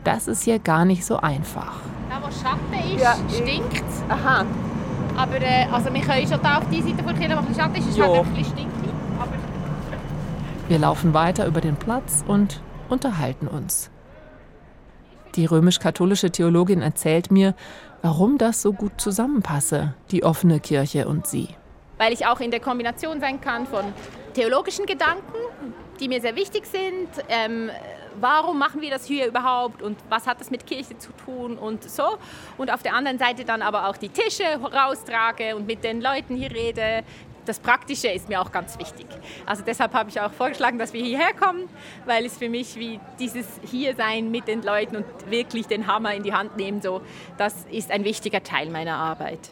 Das 0.03 0.27
ist 0.27 0.43
hier 0.43 0.59
gar 0.59 0.83
nicht 0.83 1.05
so 1.05 1.17
einfach. 1.17 1.79
Da, 2.09 2.21
wo 2.21 2.31
Schatten 2.31 2.93
ist, 2.93 3.01
ja, 3.01 3.15
stinkt 3.29 3.83
Aha. 4.09 4.45
Aber 5.17 5.41
äh, 5.41 5.65
also 5.71 5.93
wir 5.93 6.01
können 6.01 6.27
schon 6.27 6.41
da 6.41 6.57
auf 6.57 6.69
die 6.69 6.81
Seite 6.81 7.03
von 7.03 7.17
Kirche, 7.17 7.37
ein 7.37 7.55
Schatten 7.55 7.75
ist, 7.75 7.97
Ja. 7.97 8.05
halt 8.07 8.25
ein 8.25 8.33
bisschen 8.33 8.45
stinkig. 8.45 8.89
Aber 9.19 9.31
Wir 10.67 10.79
laufen 10.79 11.13
weiter 11.13 11.45
über 11.47 11.61
den 11.61 11.75
Platz 11.75 12.23
und 12.27 12.61
unterhalten 12.89 13.47
uns. 13.47 13.89
Die 15.35 15.45
römisch-katholische 15.45 16.31
Theologin 16.31 16.81
erzählt 16.81 17.29
mir, 17.31 17.55
warum 18.01 18.37
das 18.37 18.61
so 18.61 18.71
gut 18.73 18.93
zusammenpasse, 19.01 19.93
die 20.11 20.23
offene 20.23 20.59
Kirche 20.59 21.07
und 21.07 21.27
sie. 21.27 21.49
weil 21.97 22.11
ich 22.11 22.25
auch 22.25 22.41
in 22.41 22.51
der 22.51 22.59
Kombination 22.59 23.21
sein 23.21 23.39
kann 23.39 23.65
von 23.67 23.85
theologischen 24.33 24.85
Gedanken, 24.85 25.21
die 26.01 26.09
mir 26.09 26.19
sehr 26.19 26.35
wichtig 26.35 26.65
sind, 26.65 27.07
ähm, 27.29 27.69
warum 28.19 28.59
machen 28.59 28.81
wir 28.81 28.89
das 28.89 29.05
hier 29.05 29.27
überhaupt 29.27 29.81
und 29.81 29.97
was 30.09 30.27
hat 30.27 30.39
das 30.39 30.51
mit 30.51 30.65
Kirche 30.65 30.97
zu 30.97 31.11
tun 31.25 31.57
und 31.57 31.89
so. 31.89 32.17
Und 32.57 32.71
auf 32.71 32.83
der 32.83 32.93
anderen 32.93 33.17
Seite 33.17 33.45
dann 33.45 33.61
aber 33.61 33.87
auch 33.87 33.97
die 33.97 34.09
Tische 34.09 34.59
raustrage 34.61 35.55
und 35.55 35.67
mit 35.67 35.83
den 35.83 36.01
Leuten 36.01 36.35
hier 36.35 36.51
rede. 36.51 37.03
Das 37.45 37.59
Praktische 37.59 38.07
ist 38.07 38.27
mir 38.27 38.41
auch 38.41 38.51
ganz 38.51 38.79
wichtig. 38.79 39.05
Also 39.45 39.63
deshalb 39.65 39.93
habe 39.93 40.09
ich 40.09 40.19
auch 40.19 40.31
vorgeschlagen, 40.31 40.79
dass 40.79 40.93
wir 40.93 41.03
hierher 41.03 41.31
kommen, 41.33 41.69
weil 42.05 42.25
es 42.25 42.37
für 42.37 42.49
mich 42.49 42.75
wie 42.75 42.99
dieses 43.19 43.45
Hiersein 43.69 44.31
mit 44.31 44.47
den 44.47 44.63
Leuten 44.63 44.95
und 44.95 45.05
wirklich 45.29 45.67
den 45.67 45.85
Hammer 45.85 46.15
in 46.15 46.23
die 46.23 46.33
Hand 46.33 46.57
nehmen, 46.57 46.81
so, 46.81 47.01
das 47.37 47.65
ist 47.71 47.91
ein 47.91 48.03
wichtiger 48.03 48.41
Teil 48.41 48.71
meiner 48.71 48.95
Arbeit. 48.95 49.51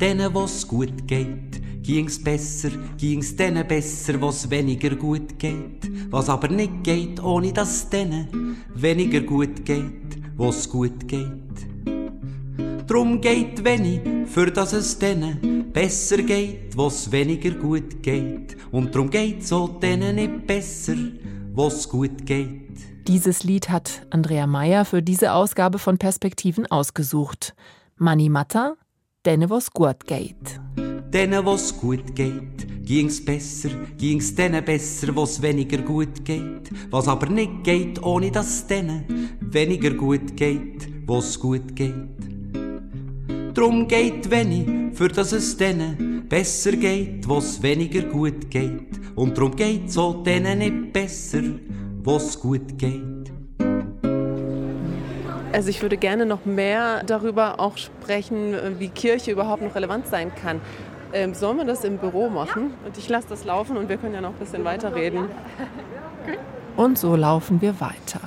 Denen, 0.00 0.34
was 0.34 0.66
gut 0.66 1.06
geht, 1.06 1.60
ging's 1.90 2.22
besser, 2.22 2.70
ging's 2.98 3.34
denen 3.34 3.66
besser, 3.66 4.20
was 4.20 4.48
weniger 4.48 4.94
gut 4.94 5.38
geht. 5.40 5.90
Was 6.10 6.28
aber 6.28 6.46
nicht 6.46 6.84
geht, 6.84 7.20
ohne 7.20 7.52
dass 7.52 7.88
denen 7.90 8.56
weniger 8.74 9.22
gut 9.22 9.64
geht, 9.64 10.18
was 10.36 10.68
gut 10.70 11.08
geht. 11.08 11.56
Drum 12.86 13.20
geht 13.20 13.64
wenig, 13.64 14.28
für 14.28 14.52
dass 14.52 14.72
es 14.72 14.98
denen 14.98 15.72
besser 15.72 16.18
geht, 16.18 16.76
was 16.76 17.10
weniger 17.10 17.50
gut 17.50 18.02
geht. 18.02 18.56
Und 18.70 18.94
drum 18.94 19.10
geht 19.10 19.44
so 19.44 19.66
denen 19.66 20.14
nicht 20.14 20.46
besser, 20.46 20.96
was 21.54 21.88
gut 21.88 22.24
geht. 22.24 22.70
Dieses 23.08 23.42
Lied 23.42 23.68
hat 23.68 24.06
Andrea 24.10 24.46
Meyer 24.46 24.84
für 24.84 25.02
diese 25.02 25.32
Ausgabe 25.32 25.80
von 25.80 25.98
Perspektiven 25.98 26.70
ausgesucht. 26.70 27.54
Mani 27.96 28.28
Matta, 28.28 28.76
denen 29.26 29.50
was 29.50 29.70
gut 29.70 30.06
geht. 30.06 30.60
Denen, 31.12 31.44
was 31.44 31.78
gut 31.78 32.14
geht, 32.14 32.86
ging's 32.86 33.22
besser, 33.22 33.68
ging's 33.98 34.34
denen 34.34 34.64
besser, 34.64 35.14
was 35.14 35.42
weniger 35.42 35.78
gut 35.78 36.24
geht. 36.24 36.70
Was 36.90 37.06
aber 37.06 37.26
nicht 37.26 37.64
geht, 37.64 38.02
ohne 38.02 38.30
dass 38.30 38.66
denen 38.66 39.36
weniger 39.40 39.90
gut 39.90 40.36
geht, 40.36 40.88
was 41.06 41.38
gut 41.38 41.76
geht. 41.76 41.94
Drum 43.52 43.86
geht 43.88 44.30
wenig, 44.30 44.96
für 44.96 45.08
dass 45.08 45.32
es 45.32 45.56
denen 45.56 46.26
besser 46.28 46.72
geht, 46.72 47.28
was 47.28 47.62
weniger 47.62 48.02
gut 48.02 48.50
geht. 48.50 49.00
Und 49.16 49.36
drum 49.36 49.54
geht 49.54 49.92
so 49.92 50.22
denen 50.22 50.60
nicht 50.60 50.92
besser, 50.94 51.42
was 52.04 52.40
gut 52.40 52.78
geht. 52.78 53.19
Also 55.52 55.68
ich 55.68 55.82
würde 55.82 55.96
gerne 55.96 56.26
noch 56.26 56.44
mehr 56.44 57.02
darüber 57.04 57.58
auch 57.58 57.76
sprechen, 57.76 58.54
wie 58.78 58.88
Kirche 58.88 59.32
überhaupt 59.32 59.62
noch 59.62 59.74
relevant 59.74 60.06
sein 60.06 60.32
kann. 60.34 60.60
Ähm, 61.12 61.34
sollen 61.34 61.56
wir 61.56 61.64
das 61.64 61.82
im 61.82 61.98
Büro 61.98 62.28
machen? 62.28 62.72
Und 62.86 62.96
ich 62.96 63.08
lasse 63.08 63.28
das 63.28 63.44
laufen 63.44 63.76
und 63.76 63.88
wir 63.88 63.96
können 63.96 64.14
ja 64.14 64.20
noch 64.20 64.30
ein 64.30 64.38
bisschen 64.38 64.64
weiterreden. 64.64 65.28
Und 66.76 66.98
so 66.98 67.16
laufen 67.16 67.60
wir 67.60 67.80
weiter 67.80 68.20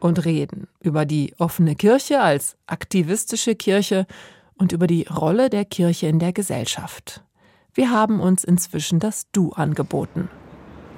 und 0.00 0.24
reden 0.24 0.66
über 0.80 1.04
die 1.04 1.34
offene 1.38 1.74
Kirche 1.74 2.20
als 2.20 2.56
aktivistische 2.66 3.54
Kirche 3.54 4.06
und 4.56 4.72
über 4.72 4.86
die 4.86 5.06
Rolle 5.08 5.50
der 5.50 5.66
Kirche 5.66 6.06
in 6.06 6.18
der 6.18 6.32
Gesellschaft. 6.32 7.22
Wir 7.74 7.90
haben 7.90 8.20
uns 8.20 8.44
inzwischen 8.44 8.98
das 8.98 9.30
Du 9.30 9.52
angeboten. 9.52 10.30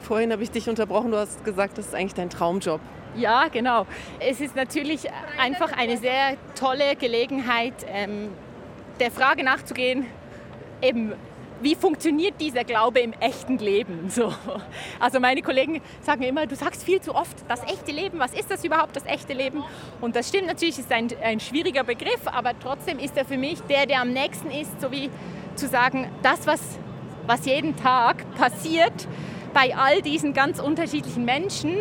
Vorhin 0.00 0.30
habe 0.30 0.44
ich 0.44 0.52
dich 0.52 0.68
unterbrochen, 0.68 1.10
du 1.10 1.18
hast 1.18 1.44
gesagt, 1.44 1.78
das 1.78 1.86
ist 1.86 1.94
eigentlich 1.96 2.14
dein 2.14 2.30
Traumjob. 2.30 2.80
Ja, 3.16 3.48
genau. 3.48 3.86
Es 4.20 4.40
ist 4.40 4.54
natürlich 4.54 5.08
einfach 5.38 5.72
eine 5.72 5.96
sehr 5.96 6.36
tolle 6.54 6.96
Gelegenheit, 6.96 7.74
ähm, 7.88 8.30
der 9.00 9.10
Frage 9.10 9.44
nachzugehen, 9.44 10.06
eben 10.82 11.12
wie 11.60 11.74
funktioniert 11.74 12.40
dieser 12.40 12.64
Glaube 12.64 13.00
im 13.00 13.12
echten 13.14 13.58
Leben? 13.58 14.10
So. 14.10 14.32
Also 15.00 15.20
meine 15.20 15.42
Kollegen 15.42 15.80
sagen 16.02 16.22
immer, 16.22 16.46
du 16.46 16.54
sagst 16.54 16.82
viel 16.84 17.00
zu 17.00 17.14
oft 17.14 17.36
das 17.48 17.62
echte 17.64 17.92
Leben. 17.92 18.18
Was 18.18 18.32
ist 18.32 18.50
das 18.50 18.64
überhaupt, 18.64 18.96
das 18.96 19.04
echte 19.06 19.32
Leben? 19.32 19.64
Und 20.00 20.16
das 20.16 20.28
stimmt 20.28 20.46
natürlich, 20.46 20.78
ist 20.78 20.92
ein, 20.92 21.08
ein 21.22 21.40
schwieriger 21.40 21.84
Begriff, 21.84 22.20
aber 22.26 22.52
trotzdem 22.58 22.98
ist 22.98 23.16
er 23.16 23.24
für 23.24 23.36
mich 23.36 23.60
der, 23.62 23.86
der 23.86 24.00
am 24.00 24.12
nächsten 24.12 24.50
ist, 24.50 24.80
so 24.80 24.90
wie 24.90 25.10
zu 25.56 25.66
sagen, 25.68 26.08
das, 26.22 26.46
was, 26.46 26.60
was 27.26 27.44
jeden 27.44 27.76
Tag 27.76 28.24
passiert 28.36 29.08
bei 29.52 29.74
all 29.76 30.02
diesen 30.02 30.34
ganz 30.34 30.60
unterschiedlichen 30.60 31.24
Menschen, 31.24 31.76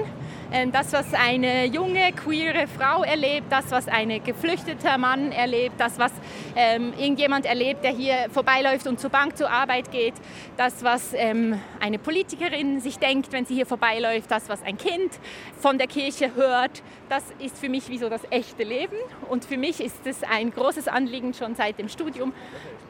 das, 0.71 0.93
was 0.93 1.13
eine 1.13 1.65
junge, 1.65 2.13
queere 2.13 2.67
Frau 2.67 3.03
erlebt, 3.03 3.47
das, 3.49 3.69
was 3.71 3.87
ein 3.87 4.23
geflüchteter 4.23 4.97
Mann 4.97 5.31
erlebt, 5.31 5.75
das, 5.77 5.99
was 5.99 6.11
ähm, 6.55 6.93
irgendjemand 6.97 7.45
erlebt, 7.45 7.83
der 7.83 7.91
hier 7.91 8.27
vorbeiläuft 8.31 8.87
und 8.87 8.99
zur 8.99 9.09
Bank 9.09 9.37
zur 9.37 9.49
Arbeit 9.49 9.91
geht, 9.91 10.13
das, 10.55 10.83
was 10.83 11.13
ähm, 11.13 11.59
eine 11.79 11.99
Politikerin 11.99 12.79
sich 12.79 12.97
denkt, 12.97 13.31
wenn 13.31 13.45
sie 13.45 13.55
hier 13.55 13.65
vorbeiläuft, 13.65 14.31
das, 14.31 14.47
was 14.47 14.63
ein 14.63 14.77
Kind 14.77 15.11
von 15.59 15.77
der 15.77 15.87
Kirche 15.87 16.33
hört, 16.35 16.81
das 17.09 17.23
ist 17.39 17.57
für 17.57 17.69
mich 17.69 17.89
wie 17.89 17.97
so 17.97 18.09
das 18.09 18.21
echte 18.29 18.63
Leben. 18.63 18.95
Und 19.29 19.45
für 19.45 19.57
mich 19.57 19.81
ist 19.81 20.05
es 20.05 20.23
ein 20.23 20.51
großes 20.51 20.87
Anliegen 20.87 21.33
schon 21.33 21.55
seit 21.55 21.77
dem 21.77 21.89
Studium, 21.89 22.33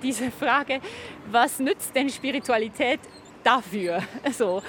diese 0.04 0.32
Frage, 0.32 0.80
was 1.32 1.60
nützt 1.60 1.96
denn 1.96 2.10
Spiritualität 2.10 3.00
dafür. 3.44 4.02
So. 4.32 4.62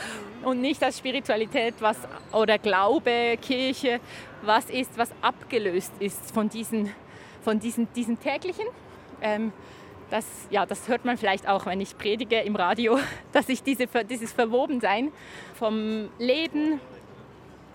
Und 0.42 0.60
nicht 0.60 0.82
als 0.82 0.98
Spiritualität 0.98 1.74
was, 1.80 1.96
oder 2.32 2.58
Glaube, 2.58 3.36
Kirche, 3.40 4.00
was 4.42 4.70
ist, 4.70 4.96
was 4.96 5.10
abgelöst 5.20 5.92
ist 5.98 6.30
von 6.32 6.48
diesen, 6.48 6.90
von 7.42 7.58
diesen, 7.58 7.92
diesen 7.92 8.20
täglichen. 8.20 8.66
Ähm, 9.20 9.52
das, 10.10 10.24
ja, 10.50 10.64
das 10.64 10.88
hört 10.88 11.04
man 11.04 11.18
vielleicht 11.18 11.48
auch, 11.48 11.66
wenn 11.66 11.80
ich 11.80 11.98
predige 11.98 12.40
im 12.40 12.56
Radio, 12.56 12.98
dass 13.32 13.48
ich 13.48 13.62
diese, 13.62 13.86
dieses 14.08 14.32
Verwobensein 14.32 15.12
vom 15.54 16.08
Leben 16.18 16.80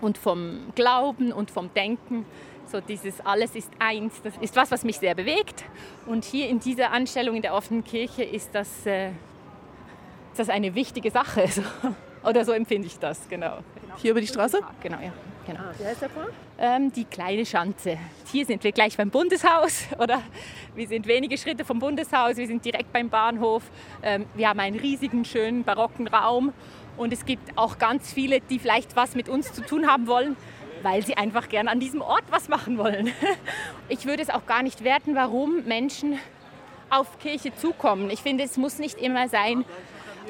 und 0.00 0.18
vom 0.18 0.72
Glauben 0.74 1.32
und 1.32 1.50
vom 1.50 1.72
Denken, 1.74 2.26
so 2.66 2.80
dieses 2.80 3.20
alles 3.20 3.54
ist 3.54 3.70
eins, 3.78 4.20
das 4.22 4.34
ist 4.40 4.56
was, 4.56 4.70
was 4.70 4.84
mich 4.84 4.98
sehr 4.98 5.14
bewegt. 5.14 5.64
Und 6.06 6.24
hier 6.24 6.48
in 6.48 6.60
dieser 6.60 6.92
Anstellung 6.92 7.36
in 7.36 7.42
der 7.42 7.54
offenen 7.54 7.84
Kirche 7.84 8.24
ist 8.24 8.54
das 8.54 8.86
äh, 8.86 9.10
ist 10.34 10.40
das 10.40 10.48
eine 10.48 10.74
wichtige 10.74 11.12
Sache. 11.12 11.46
So. 11.46 11.62
Oder 12.28 12.44
so 12.44 12.50
empfinde 12.50 12.88
ich 12.88 12.98
das, 12.98 13.28
genau. 13.28 13.58
Hier 13.98 14.10
über 14.10 14.20
die 14.20 14.26
Straße? 14.26 14.58
Genau, 14.82 14.98
ja. 14.98 15.12
Genau. 15.46 15.60
Ah, 15.60 15.72
wie 15.78 15.84
heißt 15.84 16.02
der 16.02 16.08
Park? 16.08 16.32
Ähm, 16.58 16.92
die 16.92 17.04
kleine 17.04 17.46
Schanze. 17.46 17.98
Hier 18.32 18.44
sind 18.44 18.64
wir 18.64 18.72
gleich 18.72 18.96
beim 18.96 19.10
Bundeshaus 19.10 19.84
oder 19.98 20.22
wir 20.74 20.88
sind 20.88 21.06
wenige 21.06 21.38
Schritte 21.38 21.64
vom 21.64 21.78
Bundeshaus, 21.78 22.36
wir 22.36 22.48
sind 22.48 22.64
direkt 22.64 22.92
beim 22.92 23.10
Bahnhof. 23.10 23.62
Ähm, 24.02 24.26
wir 24.34 24.48
haben 24.48 24.58
einen 24.58 24.76
riesigen, 24.76 25.24
schönen, 25.24 25.62
barocken 25.62 26.08
Raum 26.08 26.52
und 26.96 27.12
es 27.12 27.24
gibt 27.24 27.56
auch 27.56 27.78
ganz 27.78 28.12
viele, 28.12 28.40
die 28.40 28.58
vielleicht 28.58 28.96
was 28.96 29.14
mit 29.14 29.28
uns 29.28 29.52
zu 29.52 29.62
tun 29.62 29.86
haben 29.86 30.08
wollen, 30.08 30.36
weil 30.82 31.06
sie 31.06 31.16
einfach 31.16 31.48
gern 31.48 31.68
an 31.68 31.78
diesem 31.78 32.00
Ort 32.00 32.24
was 32.30 32.48
machen 32.48 32.76
wollen. 32.76 33.12
Ich 33.88 34.06
würde 34.06 34.22
es 34.22 34.30
auch 34.30 34.46
gar 34.46 34.64
nicht 34.64 34.82
werten, 34.82 35.14
warum 35.14 35.62
Menschen 35.64 36.18
auf 36.90 37.18
Kirche 37.18 37.54
zukommen. 37.54 38.10
Ich 38.10 38.20
finde, 38.20 38.44
es 38.44 38.56
muss 38.56 38.78
nicht 38.78 38.98
immer 38.98 39.28
sein, 39.28 39.64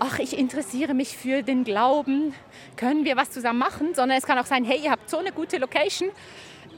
ach, 0.00 0.18
ich 0.18 0.38
interessiere 0.38 0.94
mich 0.94 1.16
für 1.16 1.42
den 1.42 1.64
Glauben, 1.64 2.35
können 2.76 3.04
wir 3.04 3.16
was 3.16 3.30
zusammen 3.30 3.59
machen, 3.59 3.94
sondern 3.94 4.18
es 4.18 4.26
kann 4.26 4.38
auch 4.38 4.46
sein, 4.46 4.64
hey, 4.64 4.80
ihr 4.83 4.90
habt 4.90 5.09
so 5.09 5.18
eine 5.18 5.33
gute 5.33 5.59
Location, 5.59 6.11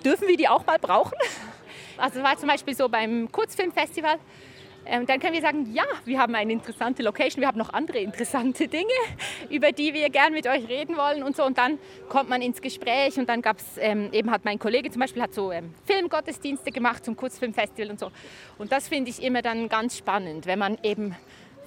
dürfen 0.05 0.29
wir 0.29 0.37
die 0.37 0.49
auch 0.49 0.67
mal 0.67 0.79
brauchen? 0.79 1.17
Also 1.97 2.23
war 2.23 2.37
zum 2.37 2.49
Beispiel 2.49 2.77
so 2.77 2.89
beim 2.89 3.31
Kurzfilmfestival. 3.33 4.19
Ähm, 4.89 5.05
dann 5.05 5.19
können 5.19 5.33
wir 5.33 5.41
sagen, 5.41 5.73
ja, 5.73 5.85
wir 6.05 6.21
haben 6.21 6.35
eine 6.37 6.53
interessante 6.53 7.03
Location, 7.03 7.41
wir 7.41 7.49
haben 7.49 7.59
noch 7.59 7.73
andere 7.73 7.99
interessante 7.99 8.69
Dinge, 8.69 8.87
über 9.51 9.73
die 9.73 9.93
wir 9.95 10.11
gern 10.11 10.33
mit 10.33 10.47
euch 10.47 10.69
reden 10.69 10.97
wollen 10.97 11.25
und 11.25 11.35
so. 11.35 11.45
Und 11.45 11.59
dann 11.59 11.79
kommt 12.09 12.29
man 12.29 12.41
ins 12.41 12.61
Gespräch 12.61 13.19
und 13.19 13.29
dann 13.29 13.43
gab 13.43 13.59
es, 13.59 13.65
ähm, 13.79 14.11
eben 14.13 14.31
hat 14.31 14.45
mein 14.45 14.61
Kollege 14.61 14.91
zum 14.91 15.01
Beispiel 15.01 15.23
hat 15.23 15.35
so 15.35 15.51
ähm, 15.51 15.75
Filmgottesdienste 15.87 16.71
gemacht 16.71 17.05
zum 17.05 17.17
Kurzfilmfestival 17.17 17.91
und 17.91 17.99
so. 17.99 18.13
Und 18.59 18.71
das 18.71 18.87
finde 18.87 19.11
ich 19.11 19.23
immer 19.23 19.43
dann 19.43 19.69
ganz 19.69 19.97
spannend, 19.97 20.47
wenn 20.47 20.59
man 20.61 20.79
eben 20.85 21.17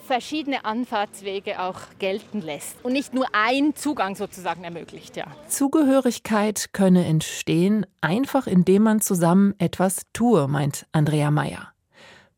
verschiedene 0.10 0.66
Anfahrtswege 0.66 1.62
auch 1.62 1.82
gelten 2.00 2.42
lässt 2.42 2.84
und 2.84 2.94
nicht 2.94 3.14
nur 3.14 3.28
einen 3.32 3.76
Zugang 3.76 4.16
sozusagen 4.16 4.64
ermöglicht. 4.64 5.16
Ja. 5.16 5.28
Zugehörigkeit 5.48 6.74
könne 6.74 7.06
entstehen, 7.06 7.86
einfach 8.02 8.48
indem 8.48 8.82
man 8.82 9.02
zusammen 9.02 9.54
etwas 9.60 10.08
tue, 10.12 10.48
meint 10.48 10.88
Andrea 10.94 11.30
Meyer. 11.30 11.74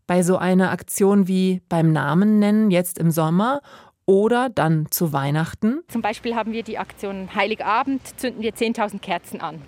Bei 0.05 0.21
so 0.21 0.35
einer 0.35 0.71
Aktion 0.71 1.29
wie 1.29 1.61
beim 1.69 1.93
Namen 1.93 2.39
nennen 2.39 2.71
jetzt 2.71 2.97
im 2.97 3.09
Sommer 3.09 3.61
oder 4.05 4.49
dann 4.49 4.91
zu 4.91 5.13
Weihnachten. 5.13 5.81
Zum 5.87 6.01
Beispiel 6.01 6.35
haben 6.35 6.51
wir 6.51 6.63
die 6.63 6.77
Aktion 6.77 7.33
Heiligabend, 7.33 8.01
zünden 8.19 8.41
wir 8.41 8.51
10.000 8.51 8.99
Kerzen 8.99 9.39
an. 9.39 9.61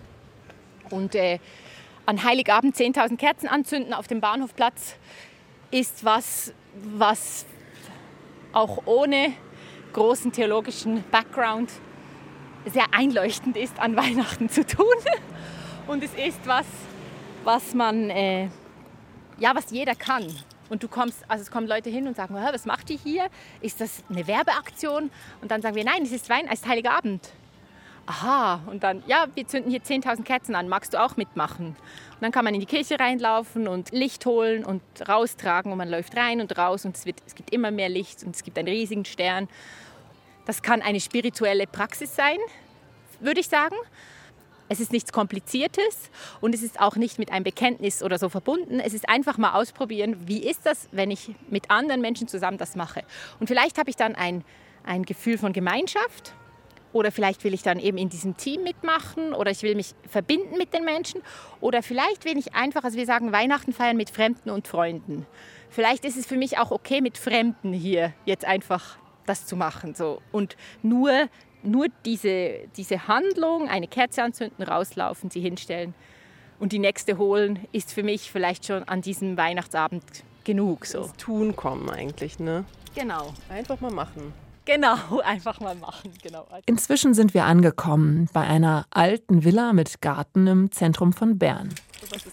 Und 0.89 1.15
äh, 1.15 1.39
an 2.05 2.21
Heiligabend 2.25 2.75
10.000 2.75 3.15
Kerzen 3.15 3.47
anzünden 3.47 3.93
auf 3.93 4.07
dem 4.07 4.19
Bahnhofplatz 4.19 4.97
ist 5.71 6.03
was, 6.03 6.53
was 6.97 7.45
auch 8.53 8.83
ohne 8.85 9.33
großen 9.91 10.31
theologischen 10.31 11.03
Background 11.11 11.71
sehr 12.65 12.85
einleuchtend 12.91 13.57
ist, 13.57 13.79
an 13.79 13.95
Weihnachten 13.97 14.49
zu 14.49 14.65
tun. 14.65 14.85
Und 15.87 16.03
es 16.03 16.13
ist 16.13 16.39
was, 16.45 16.65
was 17.43 17.73
man, 17.73 18.09
äh, 18.09 18.49
ja, 19.37 19.53
was 19.53 19.71
jeder 19.71 19.95
kann. 19.95 20.25
Und 20.69 20.81
du 20.81 20.87
kommst, 20.87 21.29
also 21.29 21.41
es 21.41 21.51
kommen 21.51 21.67
Leute 21.67 21.89
hin 21.89 22.07
und 22.07 22.15
sagen, 22.15 22.33
was 22.33 22.65
macht 22.65 22.89
ihr 22.89 22.97
hier? 22.97 23.27
Ist 23.61 23.81
das 23.81 24.03
eine 24.09 24.25
Werbeaktion? 24.25 25.11
Und 25.41 25.51
dann 25.51 25.61
sagen 25.61 25.75
wir, 25.75 25.83
nein, 25.83 26.03
es 26.03 26.11
ist 26.11 26.29
Wein, 26.29 26.45
es 26.47 26.61
ist 26.61 26.67
Heiliger 26.67 26.91
Abend. 26.97 27.29
aha, 28.05 28.61
und 28.67 28.83
dann, 28.83 29.03
ja, 29.07 29.27
wir 29.35 29.47
zünden 29.47 29.71
hier 29.71 29.81
10.000 29.81 30.23
Kerzen 30.23 30.55
an, 30.55 30.67
magst 30.67 30.93
du 30.93 31.01
auch 31.01 31.15
mitmachen? 31.15 31.75
Dann 32.23 32.31
kann 32.31 32.45
man 32.45 32.53
in 32.53 32.61
die 32.61 32.65
Kirche 32.65 32.97
reinlaufen 32.97 33.67
und 33.67 33.91
Licht 33.91 34.25
holen 34.25 34.63
und 34.63 34.81
raustragen 35.09 35.73
und 35.73 35.77
man 35.77 35.89
läuft 35.89 36.15
rein 36.15 36.39
und 36.39 36.57
raus 36.57 36.85
und 36.85 36.95
es, 36.95 37.05
wird, 37.05 37.17
es 37.27 37.35
gibt 37.35 37.51
immer 37.51 37.69
mehr 37.69 37.89
Licht 37.89 38.23
und 38.23 38.33
es 38.33 38.45
gibt 38.45 38.57
einen 38.57 38.69
riesigen 38.69 39.03
Stern. 39.03 39.49
Das 40.45 40.61
kann 40.61 40.81
eine 40.81 41.01
spirituelle 41.01 41.67
Praxis 41.67 42.15
sein, 42.15 42.37
würde 43.19 43.41
ich 43.41 43.49
sagen. 43.49 43.75
Es 44.69 44.79
ist 44.79 44.93
nichts 44.93 45.11
Kompliziertes 45.11 46.09
und 46.39 46.55
es 46.55 46.63
ist 46.63 46.79
auch 46.79 46.95
nicht 46.95 47.19
mit 47.19 47.29
einem 47.29 47.43
Bekenntnis 47.43 48.01
oder 48.01 48.17
so 48.17 48.29
verbunden. 48.29 48.79
Es 48.79 48.93
ist 48.93 49.09
einfach 49.09 49.37
mal 49.37 49.59
ausprobieren, 49.59 50.15
wie 50.25 50.47
ist 50.47 50.65
das, 50.65 50.87
wenn 50.93 51.11
ich 51.11 51.35
mit 51.49 51.71
anderen 51.71 51.99
Menschen 51.99 52.29
zusammen 52.29 52.57
das 52.57 52.77
mache. 52.77 53.03
Und 53.41 53.47
vielleicht 53.47 53.77
habe 53.77 53.89
ich 53.89 53.97
dann 53.97 54.15
ein, 54.15 54.45
ein 54.85 55.03
Gefühl 55.03 55.37
von 55.37 55.51
Gemeinschaft 55.51 56.33
oder 56.93 57.11
vielleicht 57.11 57.43
will 57.43 57.53
ich 57.53 57.63
dann 57.63 57.79
eben 57.79 57.97
in 57.97 58.09
diesem 58.09 58.37
Team 58.37 58.63
mitmachen 58.63 59.33
oder 59.33 59.51
ich 59.51 59.63
will 59.63 59.75
mich 59.75 59.93
verbinden 60.07 60.57
mit 60.57 60.73
den 60.73 60.85
Menschen 60.85 61.21
oder 61.59 61.83
vielleicht 61.83 62.23
will 62.25 62.37
ich 62.37 62.53
einfach, 62.55 62.83
also 62.83 62.97
wir 62.97 63.05
sagen 63.05 63.31
Weihnachten 63.31 63.73
feiern 63.73 63.97
mit 63.97 64.09
Fremden 64.09 64.49
und 64.49 64.67
Freunden. 64.67 65.25
Vielleicht 65.69 66.05
ist 66.05 66.17
es 66.17 66.25
für 66.25 66.37
mich 66.37 66.57
auch 66.57 66.71
okay, 66.71 67.01
mit 67.01 67.17
Fremden 67.17 67.73
hier 67.73 68.13
jetzt 68.25 68.45
einfach 68.45 68.97
das 69.25 69.45
zu 69.45 69.55
machen. 69.55 69.95
So. 69.95 70.21
Und 70.31 70.55
nur 70.81 71.29
nur 71.63 71.87
diese, 72.05 72.59
diese 72.75 73.07
Handlung, 73.07 73.69
eine 73.69 73.87
Kerze 73.87 74.21
anzünden, 74.21 74.63
rauslaufen, 74.63 75.31
sie 75.31 75.39
hinstellen 75.39 75.93
und 76.59 76.71
die 76.73 76.79
nächste 76.79 77.17
holen, 77.17 77.59
ist 77.71 77.93
für 77.93 78.03
mich 78.03 78.31
vielleicht 78.31 78.65
schon 78.65 78.83
an 78.83 79.01
diesem 79.01 79.37
Weihnachtsabend 79.37 80.03
genug. 80.43 80.85
So. 80.85 81.03
Ins 81.03 81.13
Tun 81.13 81.55
kommen 81.55 81.89
eigentlich, 81.89 82.39
ne? 82.39 82.65
Genau. 82.95 83.33
Einfach 83.49 83.79
mal 83.79 83.91
machen. 83.91 84.33
Genau, 84.65 85.19
einfach 85.23 85.59
mal 85.59 85.75
machen. 85.75 86.11
Genau. 86.21 86.47
Inzwischen 86.65 87.13
sind 87.13 87.33
wir 87.33 87.45
angekommen 87.45 88.29
bei 88.33 88.41
einer 88.41 88.85
alten 88.89 89.43
Villa 89.43 89.73
mit 89.73 90.01
Garten 90.01 90.47
im 90.47 90.71
Zentrum 90.71 91.13
von 91.13 91.37
Bern. 91.37 91.69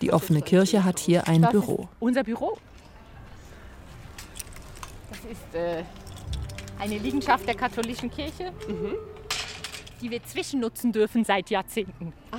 Die 0.00 0.12
offene 0.12 0.42
Kirche 0.42 0.84
hat 0.84 0.98
hier 0.98 1.28
ein 1.28 1.42
das 1.42 1.52
Büro. 1.52 1.88
unser 2.00 2.24
Büro. 2.24 2.58
Das 5.10 5.18
ist 5.30 5.54
äh, 5.54 5.82
eine 6.78 6.98
Liegenschaft 6.98 7.46
der 7.46 7.54
katholischen 7.54 8.10
Kirche. 8.10 8.52
Mhm 8.68 8.94
die 10.00 10.10
wir 10.10 10.22
zwischennutzen 10.24 10.92
dürfen 10.92 11.24
seit 11.24 11.50
Jahrzehnten. 11.50 12.12
Ah. 12.30 12.38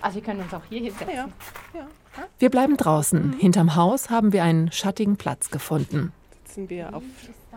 Also 0.00 0.16
wir 0.16 0.22
können 0.22 0.40
uns 0.40 0.54
auch 0.54 0.62
hier 0.68 0.80
hinsetzen. 0.80 1.14
Ja, 1.14 1.28
ja. 1.74 1.88
Wir 2.38 2.50
bleiben 2.50 2.76
draußen. 2.76 3.28
Mhm. 3.28 3.32
Hinterm 3.38 3.74
Haus 3.74 4.10
haben 4.10 4.32
wir 4.32 4.44
einen 4.44 4.70
schattigen 4.72 5.16
Platz 5.16 5.50
gefunden. 5.50 6.12
Sitzen 6.44 6.70
wir 6.70 6.94
auf 6.94 7.02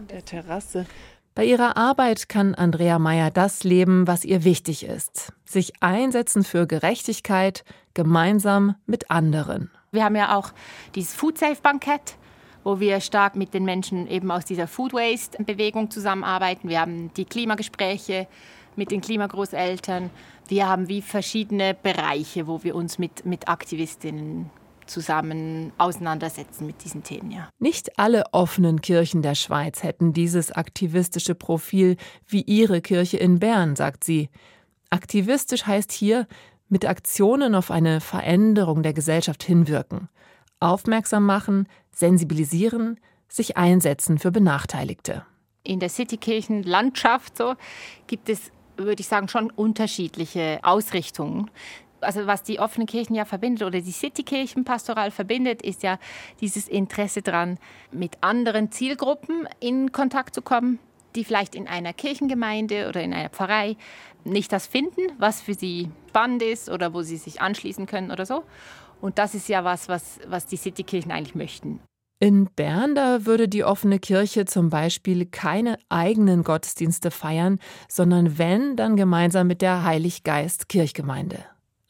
der 0.09 0.25
Terrasse. 0.25 0.85
Bei 1.33 1.45
ihrer 1.45 1.77
Arbeit 1.77 2.27
kann 2.27 2.55
Andrea 2.55 2.99
Meyer 2.99 3.31
das 3.31 3.63
leben, 3.63 4.05
was 4.05 4.25
ihr 4.25 4.43
wichtig 4.43 4.83
ist. 4.83 5.31
Sich 5.45 5.71
einsetzen 5.81 6.43
für 6.43 6.67
Gerechtigkeit, 6.67 7.63
gemeinsam 7.93 8.75
mit 8.85 9.09
anderen. 9.09 9.71
Wir 9.93 10.03
haben 10.03 10.17
ja 10.17 10.35
auch 10.37 10.51
dieses 10.93 11.13
Food 11.13 11.37
Safe 11.37 11.57
Bankett, 11.61 12.17
wo 12.65 12.81
wir 12.81 12.99
stark 12.99 13.37
mit 13.37 13.53
den 13.53 13.63
Menschen 13.63 14.07
eben 14.07 14.29
aus 14.29 14.43
dieser 14.43 14.67
Food 14.67 14.93
Waste 14.93 15.41
Bewegung 15.41 15.89
zusammenarbeiten. 15.89 16.67
Wir 16.67 16.81
haben 16.81 17.13
die 17.13 17.25
Klimagespräche 17.25 18.27
mit 18.75 18.91
den 18.91 18.99
Klimagroßeltern. 18.99 20.09
Wir 20.49 20.67
haben 20.67 20.89
wie 20.89 21.01
verschiedene 21.01 21.73
Bereiche, 21.73 22.45
wo 22.47 22.63
wir 22.63 22.75
uns 22.75 22.99
mit, 22.99 23.25
mit 23.25 23.47
Aktivistinnen 23.47 24.49
zusammen 24.91 25.71
auseinandersetzen 25.77 26.65
mit 26.65 26.83
diesen 26.83 27.03
Themen. 27.03 27.31
Ja. 27.31 27.49
Nicht 27.59 27.97
alle 27.97 28.25
offenen 28.33 28.81
Kirchen 28.81 29.21
der 29.21 29.35
Schweiz 29.35 29.83
hätten 29.83 30.13
dieses 30.13 30.51
aktivistische 30.51 31.33
Profil 31.33 31.97
wie 32.27 32.41
ihre 32.41 32.81
Kirche 32.81 33.17
in 33.17 33.39
Bern, 33.39 33.75
sagt 33.75 34.03
sie. 34.03 34.29
Aktivistisch 34.89 35.65
heißt 35.65 35.91
hier, 35.91 36.27
mit 36.67 36.85
Aktionen 36.85 37.55
auf 37.55 37.71
eine 37.71 38.01
Veränderung 38.01 38.83
der 38.83 38.93
Gesellschaft 38.93 39.43
hinwirken, 39.43 40.09
aufmerksam 40.59 41.25
machen, 41.25 41.67
sensibilisieren, 41.91 42.99
sich 43.27 43.57
einsetzen 43.57 44.19
für 44.19 44.31
Benachteiligte. 44.31 45.25
In 45.63 45.79
der 45.79 45.89
Citykirchenlandschaft 45.89 47.37
so 47.37 47.55
gibt 48.07 48.29
es 48.29 48.51
würde 48.85 49.01
ich 49.01 49.07
sagen, 49.07 49.27
schon 49.27 49.49
unterschiedliche 49.51 50.59
Ausrichtungen. 50.63 51.49
Also 52.01 52.27
was 52.27 52.43
die 52.43 52.59
offenen 52.59 52.87
Kirchen 52.87 53.15
ja 53.15 53.25
verbindet 53.25 53.63
oder 53.65 53.81
die 53.81 53.91
Citykirchen 53.91 54.65
pastoral 54.65 55.11
verbindet, 55.11 55.61
ist 55.61 55.83
ja 55.83 55.97
dieses 56.39 56.67
Interesse 56.67 57.21
daran, 57.21 57.57
mit 57.91 58.17
anderen 58.21 58.71
Zielgruppen 58.71 59.47
in 59.59 59.91
Kontakt 59.91 60.35
zu 60.35 60.41
kommen, 60.41 60.79
die 61.15 61.23
vielleicht 61.23 61.55
in 61.55 61.67
einer 61.67 61.93
Kirchengemeinde 61.93 62.87
oder 62.87 63.01
in 63.01 63.13
einer 63.13 63.29
Pfarrei 63.29 63.75
nicht 64.23 64.51
das 64.51 64.67
finden, 64.67 65.01
was 65.17 65.41
für 65.41 65.53
sie 65.53 65.89
spannend 66.09 66.43
ist 66.43 66.69
oder 66.69 66.93
wo 66.93 67.01
sie 67.01 67.17
sich 67.17 67.41
anschließen 67.41 67.85
können 67.85 68.11
oder 68.11 68.25
so. 68.25 68.43
Und 68.99 69.17
das 69.17 69.33
ist 69.33 69.49
ja 69.49 69.63
was, 69.63 69.89
was, 69.89 70.19
was 70.27 70.45
die 70.45 70.57
Citykirchen 70.57 71.11
eigentlich 71.11 71.35
möchten. 71.35 71.79
In 72.19 72.45
Bern, 72.55 72.93
da 72.93 73.25
würde 73.25 73.47
die 73.47 73.63
offene 73.63 73.97
Kirche 73.97 74.45
zum 74.45 74.69
Beispiel 74.69 75.25
keine 75.25 75.79
eigenen 75.89 76.43
Gottesdienste 76.43 77.09
feiern, 77.09 77.57
sondern 77.89 78.37
wenn, 78.37 78.75
dann 78.75 78.95
gemeinsam 78.95 79.47
mit 79.47 79.63
der 79.63 79.83
Heiliggeist 79.83 80.69
Kirchgemeinde. 80.69 81.39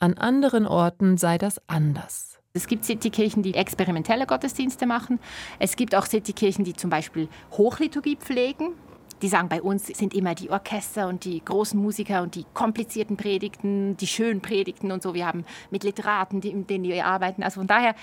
An 0.01 0.15
anderen 0.15 0.65
Orten 0.65 1.17
sei 1.17 1.37
das 1.37 1.61
anders. 1.67 2.39
Es 2.53 2.65
gibt 2.65 2.85
Citykirchen, 2.85 3.43
die 3.43 3.53
experimentelle 3.53 4.25
Gottesdienste 4.25 4.87
machen. 4.87 5.19
Es 5.59 5.75
gibt 5.75 5.93
auch 5.93 6.07
Citykirchen, 6.07 6.65
die 6.65 6.73
zum 6.73 6.89
Beispiel 6.89 7.29
Hochliturgie 7.51 8.15
pflegen 8.15 8.73
die 9.21 9.27
sagen, 9.27 9.49
bei 9.49 9.61
uns 9.61 9.85
sind 9.85 10.13
immer 10.13 10.33
die 10.33 10.49
Orchester 10.49 11.07
und 11.07 11.25
die 11.25 11.43
großen 11.43 11.79
Musiker 11.79 12.23
und 12.23 12.35
die 12.35 12.45
komplizierten 12.55 13.17
Predigten, 13.17 13.95
die 13.97 14.07
schönen 14.07 14.41
Predigten 14.41 14.91
und 14.91 15.03
so. 15.03 15.13
Wir 15.13 15.27
haben 15.27 15.45
mit 15.69 15.83
Literaten, 15.83 16.41
mit 16.43 16.69
denen 16.69 16.83
wir 16.83 17.05
arbeiten. 17.05 17.43
Also 17.43 17.59
von 17.59 17.67
daher 17.67 17.93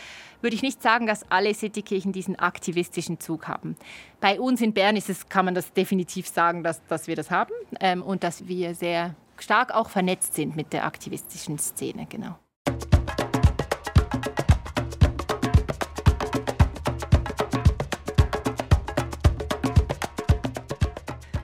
würde 0.43 0.55
ich 0.55 0.63
nicht 0.63 0.81
sagen, 0.81 1.07
dass 1.07 1.29
alle 1.31 1.53
Citykirchen 1.53 2.13
diesen 2.13 2.39
aktivistischen 2.39 3.19
Zug 3.19 3.49
haben. 3.49 3.77
Bei 4.21 4.39
uns 4.39 4.61
in 4.61 4.73
Bern 4.73 4.97
ist 4.97 5.11
es, 5.11 5.29
kann 5.29 5.45
man 5.45 5.55
das 5.55 5.73
definitiv 5.73 6.29
sagen, 6.29 6.63
dass, 6.63 6.85
dass 6.87 7.09
wir 7.09 7.17
das 7.17 7.31
haben 7.31 7.53
ähm, 7.81 8.03
und 8.03 8.23
dass 8.23 8.47
wir 8.47 8.75
sehr 8.77 9.17
stark 9.43 9.75
auch 9.75 9.89
vernetzt 9.89 10.35
sind 10.35 10.57
mit 10.57 10.73
der 10.73 10.85
aktivistischen 10.85 11.59
Szene. 11.59 12.07
Genau. 12.09 12.39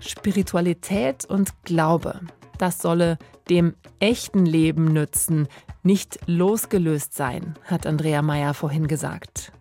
Spiritualität 0.00 1.26
und 1.26 1.62
Glaube. 1.64 2.20
Das 2.56 2.78
solle 2.78 3.18
dem 3.50 3.74
echten 3.98 4.46
Leben 4.46 4.86
nützen, 4.86 5.48
nicht 5.82 6.18
losgelöst 6.26 7.14
sein, 7.14 7.54
hat 7.64 7.86
Andrea 7.86 8.22
Meyer 8.22 8.54
vorhin 8.54 8.86
gesagt. 8.86 9.52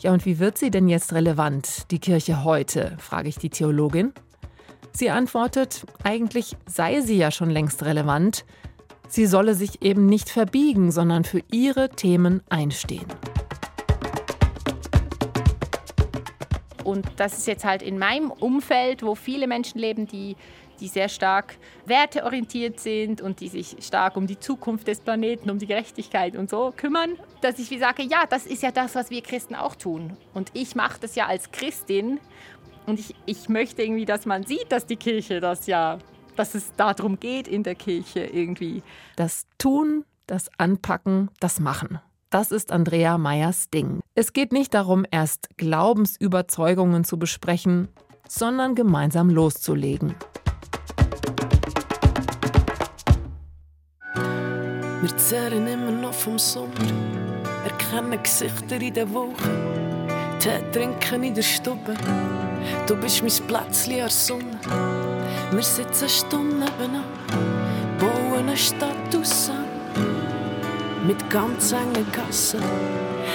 Ja, 0.00 0.12
und 0.12 0.26
wie 0.26 0.40
wird 0.40 0.58
sie 0.58 0.72
denn 0.72 0.88
jetzt 0.88 1.12
relevant, 1.12 1.90
die 1.92 2.00
Kirche 2.00 2.42
heute, 2.42 2.96
frage 2.98 3.28
ich 3.28 3.36
die 3.36 3.50
Theologin. 3.50 4.12
Sie 4.94 5.08
antwortet, 5.08 5.86
eigentlich 6.04 6.56
sei 6.66 7.00
sie 7.00 7.16
ja 7.16 7.30
schon 7.30 7.50
längst 7.50 7.82
relevant. 7.84 8.44
Sie 9.08 9.26
solle 9.26 9.54
sich 9.54 9.82
eben 9.82 10.06
nicht 10.06 10.28
verbiegen, 10.28 10.92
sondern 10.92 11.24
für 11.24 11.42
ihre 11.50 11.88
Themen 11.88 12.42
einstehen. 12.50 13.06
Und 16.84 17.06
das 17.16 17.38
ist 17.38 17.46
jetzt 17.46 17.64
halt 17.64 17.80
in 17.80 17.98
meinem 17.98 18.30
Umfeld, 18.30 19.02
wo 19.02 19.14
viele 19.14 19.46
Menschen 19.46 19.78
leben, 19.78 20.06
die, 20.06 20.36
die 20.80 20.88
sehr 20.88 21.08
stark 21.08 21.56
werteorientiert 21.86 22.80
sind 22.80 23.22
und 23.22 23.40
die 23.40 23.48
sich 23.48 23.76
stark 23.80 24.16
um 24.16 24.26
die 24.26 24.38
Zukunft 24.38 24.88
des 24.88 25.00
Planeten, 25.00 25.48
um 25.48 25.58
die 25.58 25.66
Gerechtigkeit 25.66 26.36
und 26.36 26.50
so 26.50 26.72
kümmern, 26.76 27.16
dass 27.40 27.58
ich 27.58 27.70
wie 27.70 27.78
sage, 27.78 28.02
ja, 28.02 28.24
das 28.28 28.46
ist 28.46 28.62
ja 28.62 28.72
das, 28.72 28.94
was 28.94 29.10
wir 29.10 29.22
Christen 29.22 29.54
auch 29.54 29.76
tun. 29.76 30.16
Und 30.34 30.50
ich 30.54 30.74
mache 30.74 30.98
das 31.00 31.14
ja 31.14 31.26
als 31.26 31.50
Christin 31.52 32.20
und 32.86 32.98
ich, 32.98 33.14
ich 33.26 33.48
möchte 33.48 33.82
irgendwie, 33.82 34.04
dass 34.04 34.26
man 34.26 34.44
sieht, 34.44 34.70
dass 34.70 34.86
die 34.86 34.96
Kirche 34.96 35.40
das 35.40 35.66
ja, 35.66 35.98
dass 36.36 36.54
es 36.54 36.72
darum 36.76 37.18
geht 37.18 37.48
in 37.48 37.62
der 37.62 37.74
Kirche 37.74 38.20
irgendwie. 38.24 38.82
Das 39.16 39.46
Tun, 39.58 40.04
das 40.26 40.50
Anpacken, 40.58 41.30
das 41.40 41.60
Machen. 41.60 42.00
Das 42.30 42.50
ist 42.50 42.72
Andrea 42.72 43.18
Meyers 43.18 43.68
Ding. 43.68 44.00
Es 44.14 44.32
geht 44.32 44.52
nicht 44.52 44.72
darum, 44.72 45.04
erst 45.10 45.50
Glaubensüberzeugungen 45.58 47.04
zu 47.04 47.18
besprechen, 47.18 47.88
sondern 48.26 48.74
gemeinsam 48.74 49.28
loszulegen. 49.28 50.14
Wir 55.02 55.16
zehren 55.16 55.66
immer 55.66 55.90
noch 55.90 56.14
vom 56.14 56.38
Sommer, 56.38 56.72
erkennen 57.64 58.22
Gesichter 58.22 58.80
in 58.80 58.94
der 58.94 59.12
Woche, 59.12 59.50
Tee 60.38 60.62
trinken 60.72 61.24
in 61.24 61.34
der 61.34 61.42
Stube. 61.42 61.94
Du 62.86 62.96
bist 62.96 63.22
mein 63.22 63.46
Plätzchen 63.46 63.92
an 63.92 63.98
der 63.98 64.10
Sonne. 64.10 64.58
Wir 65.50 65.62
sitzen 65.62 66.08
Stunden 66.08 66.58
nebenan, 66.60 67.04
bauen 67.98 68.38
eine 68.38 68.56
Stadt 68.56 69.14
aus 69.18 69.50
mit 71.06 71.28
ganz 71.30 71.72
engen 71.72 72.06
Gassen, 72.12 72.62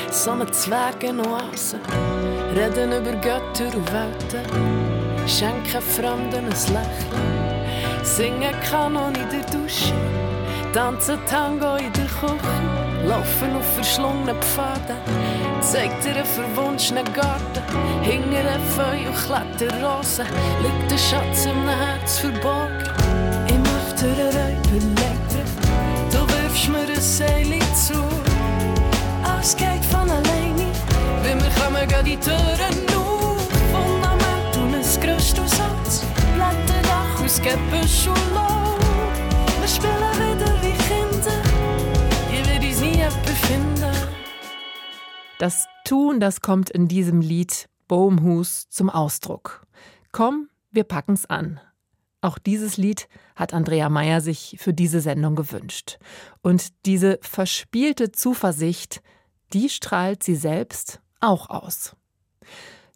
so 0.10 0.32
eine 0.32 0.50
Zwergenoase, 0.50 1.80
reden 2.56 2.92
über 2.94 3.12
Götter 3.18 3.76
und 3.76 3.92
Welten, 3.92 5.28
schenken 5.28 5.82
Fremden 5.82 6.46
ein 6.46 6.74
Lächeln, 6.74 8.04
Singen 8.04 8.56
Kanon 8.70 9.14
in 9.16 9.30
der 9.30 9.46
Dusche, 9.52 9.94
tanzen 10.74 11.20
Tango 11.30 11.76
in 11.76 11.92
der 11.94 12.06
Küche, 12.06 12.37
laufen 13.08 13.56
auf 13.56 13.74
verschlungenen 13.76 14.36
Pfaden, 14.42 14.98
zeigt 15.62 16.04
dir 16.04 16.16
einen 16.16 16.26
verwunschenen 16.26 17.06
Garten, 17.14 17.64
hinter 18.02 18.40
ein 18.40 18.62
Feuer 18.76 19.08
und 19.08 19.16
Kletterrosen, 19.16 20.26
liegt 20.62 20.92
der 20.92 20.98
Schatz 20.98 21.46
im 21.46 21.68
Herz 21.68 22.20
verborgen. 22.20 22.84
Im 23.48 23.64
öfteren 23.78 24.28
Räuberleiter, 24.28 25.46
du 26.12 26.20
wirfst 26.34 26.70
mir 26.70 26.80
ein 26.80 27.02
Seil 27.02 27.60
zu, 27.74 28.04
alles 29.24 29.56
geht 29.56 29.86
von 29.86 30.10
alleine, 30.10 30.68
wenn 31.24 31.40
wir 31.40 31.52
kommen, 31.62 31.88
gehen 31.88 32.06
die 32.06 32.18
Türen 32.18 32.78
auf, 32.96 33.48
Fundament 33.72 34.58
und 34.58 34.76
ein 34.76 35.02
größtes 35.02 35.52
Satz, 35.52 36.04
Blätterdach 36.36 37.24
aus 37.24 37.42
Gebüsch 37.42 38.08
und 38.08 38.36
Laub, 38.36 38.47
befinden. 43.48 43.96
Das 45.40 45.68
Tun, 45.86 46.20
das 46.20 46.42
kommt 46.42 46.70
in 46.70 46.88
diesem 46.88 47.22
Lied 47.22 47.70
Bohmhus 47.88 48.68
zum 48.70 48.90
Ausdruck. 48.90 49.66
Komm, 50.12 50.50
wir 50.72 50.84
packen's 50.84 51.26
an. 51.26 51.60
Auch 52.22 52.40
dieses 52.40 52.78
Lied 52.78 53.08
hat 53.36 53.54
Andrea 53.54 53.90
Meyer 53.90 54.20
sich 54.20 54.58
für 54.60 54.74
diese 54.74 55.00
Sendung 55.00 55.36
gewünscht. 55.36 56.00
Und 56.42 56.86
diese 56.86 57.20
verspielte 57.22 58.12
Zuversicht, 58.12 59.02
die 59.54 59.70
strahlt 59.70 60.24
sie 60.24 60.36
selbst 60.36 61.00
auch 61.22 61.50
aus. 61.50 61.96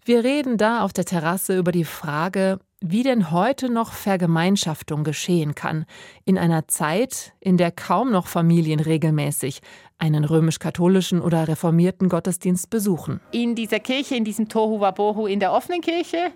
Wir 0.03 0.23
reden 0.23 0.57
da 0.57 0.83
auf 0.83 0.91
der 0.91 1.05
Terrasse 1.05 1.57
über 1.57 1.71
die 1.71 1.85
Frage, 1.85 2.59
wie 2.81 3.03
denn 3.03 3.31
heute 3.31 3.69
noch 3.69 3.93
Vergemeinschaftung 3.93 5.03
geschehen 5.03 5.53
kann, 5.53 5.85
in 6.25 6.37
einer 6.37 6.67
Zeit, 6.67 7.33
in 7.39 7.57
der 7.57 7.71
kaum 7.71 8.11
noch 8.11 8.27
Familien 8.27 8.79
regelmäßig 8.79 9.61
einen 9.99 10.25
römisch-katholischen 10.25 11.21
oder 11.21 11.47
reformierten 11.47 12.09
Gottesdienst 12.09 12.71
besuchen. 12.71 13.21
In 13.31 13.53
dieser 13.53 13.79
Kirche, 13.79 14.15
in 14.15 14.25
diesem 14.25 14.49
Tohu 14.49 14.79
Wabohu 14.79 15.27
in 15.27 15.39
der 15.39 15.53
offenen 15.53 15.81
Kirche, 15.81 16.31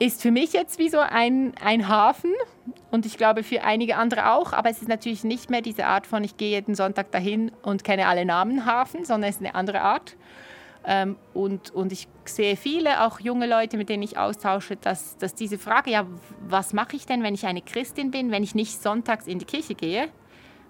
ist 0.00 0.22
für 0.22 0.32
mich 0.32 0.52
jetzt 0.52 0.80
wie 0.80 0.88
so 0.88 0.98
ein, 0.98 1.52
ein 1.62 1.86
Hafen 1.86 2.32
und 2.90 3.06
ich 3.06 3.16
glaube 3.16 3.44
für 3.44 3.62
einige 3.62 3.96
andere 3.96 4.32
auch, 4.32 4.52
aber 4.52 4.70
es 4.70 4.82
ist 4.82 4.88
natürlich 4.88 5.22
nicht 5.22 5.50
mehr 5.50 5.62
diese 5.62 5.86
Art 5.86 6.08
von, 6.08 6.24
ich 6.24 6.36
gehe 6.36 6.50
jeden 6.50 6.74
Sonntag 6.74 7.12
dahin 7.12 7.52
und 7.62 7.84
kenne 7.84 8.08
alle 8.08 8.24
Namen 8.24 8.66
Hafen, 8.66 9.04
sondern 9.04 9.30
es 9.30 9.36
ist 9.36 9.42
eine 9.42 9.54
andere 9.54 9.82
Art. 9.82 10.16
Ähm, 10.86 11.16
und, 11.32 11.70
und 11.70 11.92
ich 11.92 12.08
sehe 12.26 12.56
viele, 12.56 13.02
auch 13.04 13.18
junge 13.18 13.46
Leute, 13.46 13.76
mit 13.76 13.88
denen 13.88 14.02
ich 14.02 14.18
austausche, 14.18 14.76
dass, 14.76 15.16
dass 15.16 15.34
diese 15.34 15.58
Frage, 15.58 15.90
ja, 15.90 16.06
was 16.46 16.74
mache 16.74 16.96
ich 16.96 17.06
denn, 17.06 17.22
wenn 17.22 17.34
ich 17.34 17.46
eine 17.46 17.62
Christin 17.62 18.10
bin, 18.10 18.30
wenn 18.30 18.42
ich 18.42 18.54
nicht 18.54 18.82
sonntags 18.82 19.26
in 19.26 19.38
die 19.38 19.46
Kirche 19.46 19.74
gehe? 19.74 20.08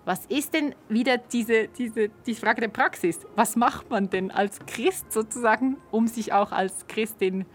Was 0.05 0.27
ist 0.27 0.55
denn 0.55 0.75
wieder 0.89 1.17
diese, 1.19 1.69
diese 1.69 2.11
die 2.27 2.35
Frage 2.35 2.61
der 2.61 2.69
Praxis? 2.69 3.21
Was 3.37 3.57
macht 3.57 3.91
man 3.91 4.11
denn 4.11 4.31
als 4.31 4.61
Christ 4.67 5.11
sozusagen, 5.13 5.79
um 5.91 6.07
sich 6.07 6.33
auch 6.33 6.53
als 6.53 6.87
Christin 6.87 7.47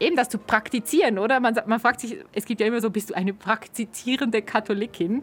eben 0.00 0.16
das 0.16 0.30
zu 0.30 0.38
praktizieren, 0.38 1.18
oder? 1.18 1.38
Man, 1.38 1.54
man 1.66 1.78
fragt 1.78 2.00
sich, 2.00 2.16
es 2.32 2.46
gibt 2.46 2.60
ja 2.60 2.66
immer 2.66 2.80
so, 2.80 2.90
bist 2.90 3.10
du 3.10 3.14
eine 3.14 3.34
praktizierende 3.34 4.42
Katholikin? 4.42 5.22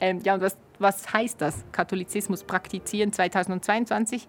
Ähm, 0.00 0.20
ja, 0.24 0.34
und 0.34 0.40
was, 0.40 0.56
was 0.78 1.12
heißt 1.12 1.40
das, 1.40 1.64
Katholizismus 1.72 2.44
praktizieren 2.44 3.12
2022? 3.12 4.28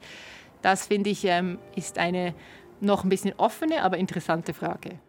Das 0.64 0.88
finde 0.88 1.12
ich 1.12 1.24
ähm, 1.26 1.60
ist 1.76 2.00
eine 2.00 2.34
noch 2.80 3.04
ein 3.04 3.10
bisschen 3.10 3.34
offene, 3.38 3.84
aber 3.84 3.98
interessante 3.98 4.54
Frage. 4.54 5.00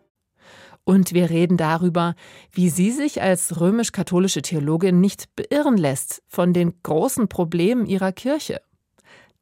Und 0.84 1.14
wir 1.14 1.30
reden 1.30 1.56
darüber, 1.56 2.14
wie 2.52 2.68
sie 2.68 2.90
sich 2.90 3.22
als 3.22 3.58
römisch-katholische 3.58 4.42
Theologin 4.42 5.00
nicht 5.00 5.34
beirren 5.34 5.78
lässt 5.78 6.22
von 6.28 6.52
den 6.52 6.74
großen 6.82 7.28
Problemen 7.28 7.86
ihrer 7.86 8.12
Kirche. 8.12 8.60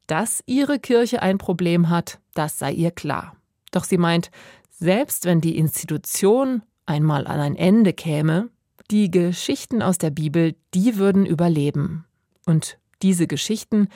Dass 0.07 0.41
ihre 0.45 0.79
Kirche 0.79 1.21
ein 1.21 1.37
Problem 1.37 1.89
hat, 1.89 2.19
das 2.33 2.59
sei 2.59 2.71
ihr 2.71 2.91
klar. 2.91 3.35
Doch 3.71 3.83
sie 3.83 3.97
meint, 3.97 4.31
selbst 4.69 5.25
wenn 5.25 5.41
die 5.41 5.57
Institution 5.57 6.61
einmal 6.85 7.27
an 7.27 7.39
ein 7.39 7.55
Ende 7.55 7.91
käme, 7.91 8.49
die 8.89 9.11
Geschichten 9.11 9.81
aus 9.81 9.97
der 9.97 10.11
Bibel, 10.11 10.55
die 10.73 10.97
würden 10.97 11.25
überleben. 11.25 12.05
Und 12.45 12.77
diese 13.01 13.27
Geschichten, 13.27 13.89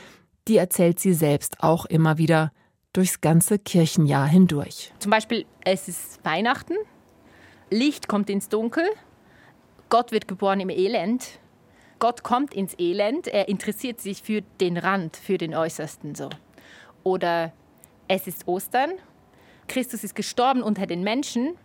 die 0.48 0.58
erzählt 0.58 1.00
sie 1.00 1.14
selbst 1.14 1.64
auch 1.64 1.86
immer 1.86 2.18
wieder 2.18 2.52
durchs 2.94 3.22
ganze 3.22 3.60
Kirchenjahr 3.60 4.28
hindurch. 4.28 4.92
Zum 5.00 5.12
Beispiel, 5.12 5.46
es 5.64 5.88
ist 5.88 6.24
Weihnachten, 6.24 6.76
Licht 7.70 8.08
kommt 8.08 8.30
ins 8.30 8.50
Dunkel, 8.50 8.86
Gott 9.90 10.12
wird 10.12 10.28
geboren 10.28 10.60
im 10.60 10.70
Elend. 10.70 11.40
Gott 12.00 12.24
kommt 12.24 12.54
ins 12.54 12.78
Elend, 12.78 13.28
er 13.28 13.48
interessiert 13.48 14.02
sich 14.02 14.22
für 14.22 14.42
den 14.60 14.78
Rand, 14.78 15.16
für 15.18 15.38
den 15.38 15.56
Äußersten 15.56 16.14
so. 16.14 16.30
Oder 17.04 17.54
es 18.08 18.28
ist 18.28 18.48
Ostern, 18.48 18.92
Christus 19.68 20.04
ist 20.04 20.16
gestorben 20.16 20.62
unter 20.62 20.86
den 20.86 21.04
Menschen. 21.04 21.56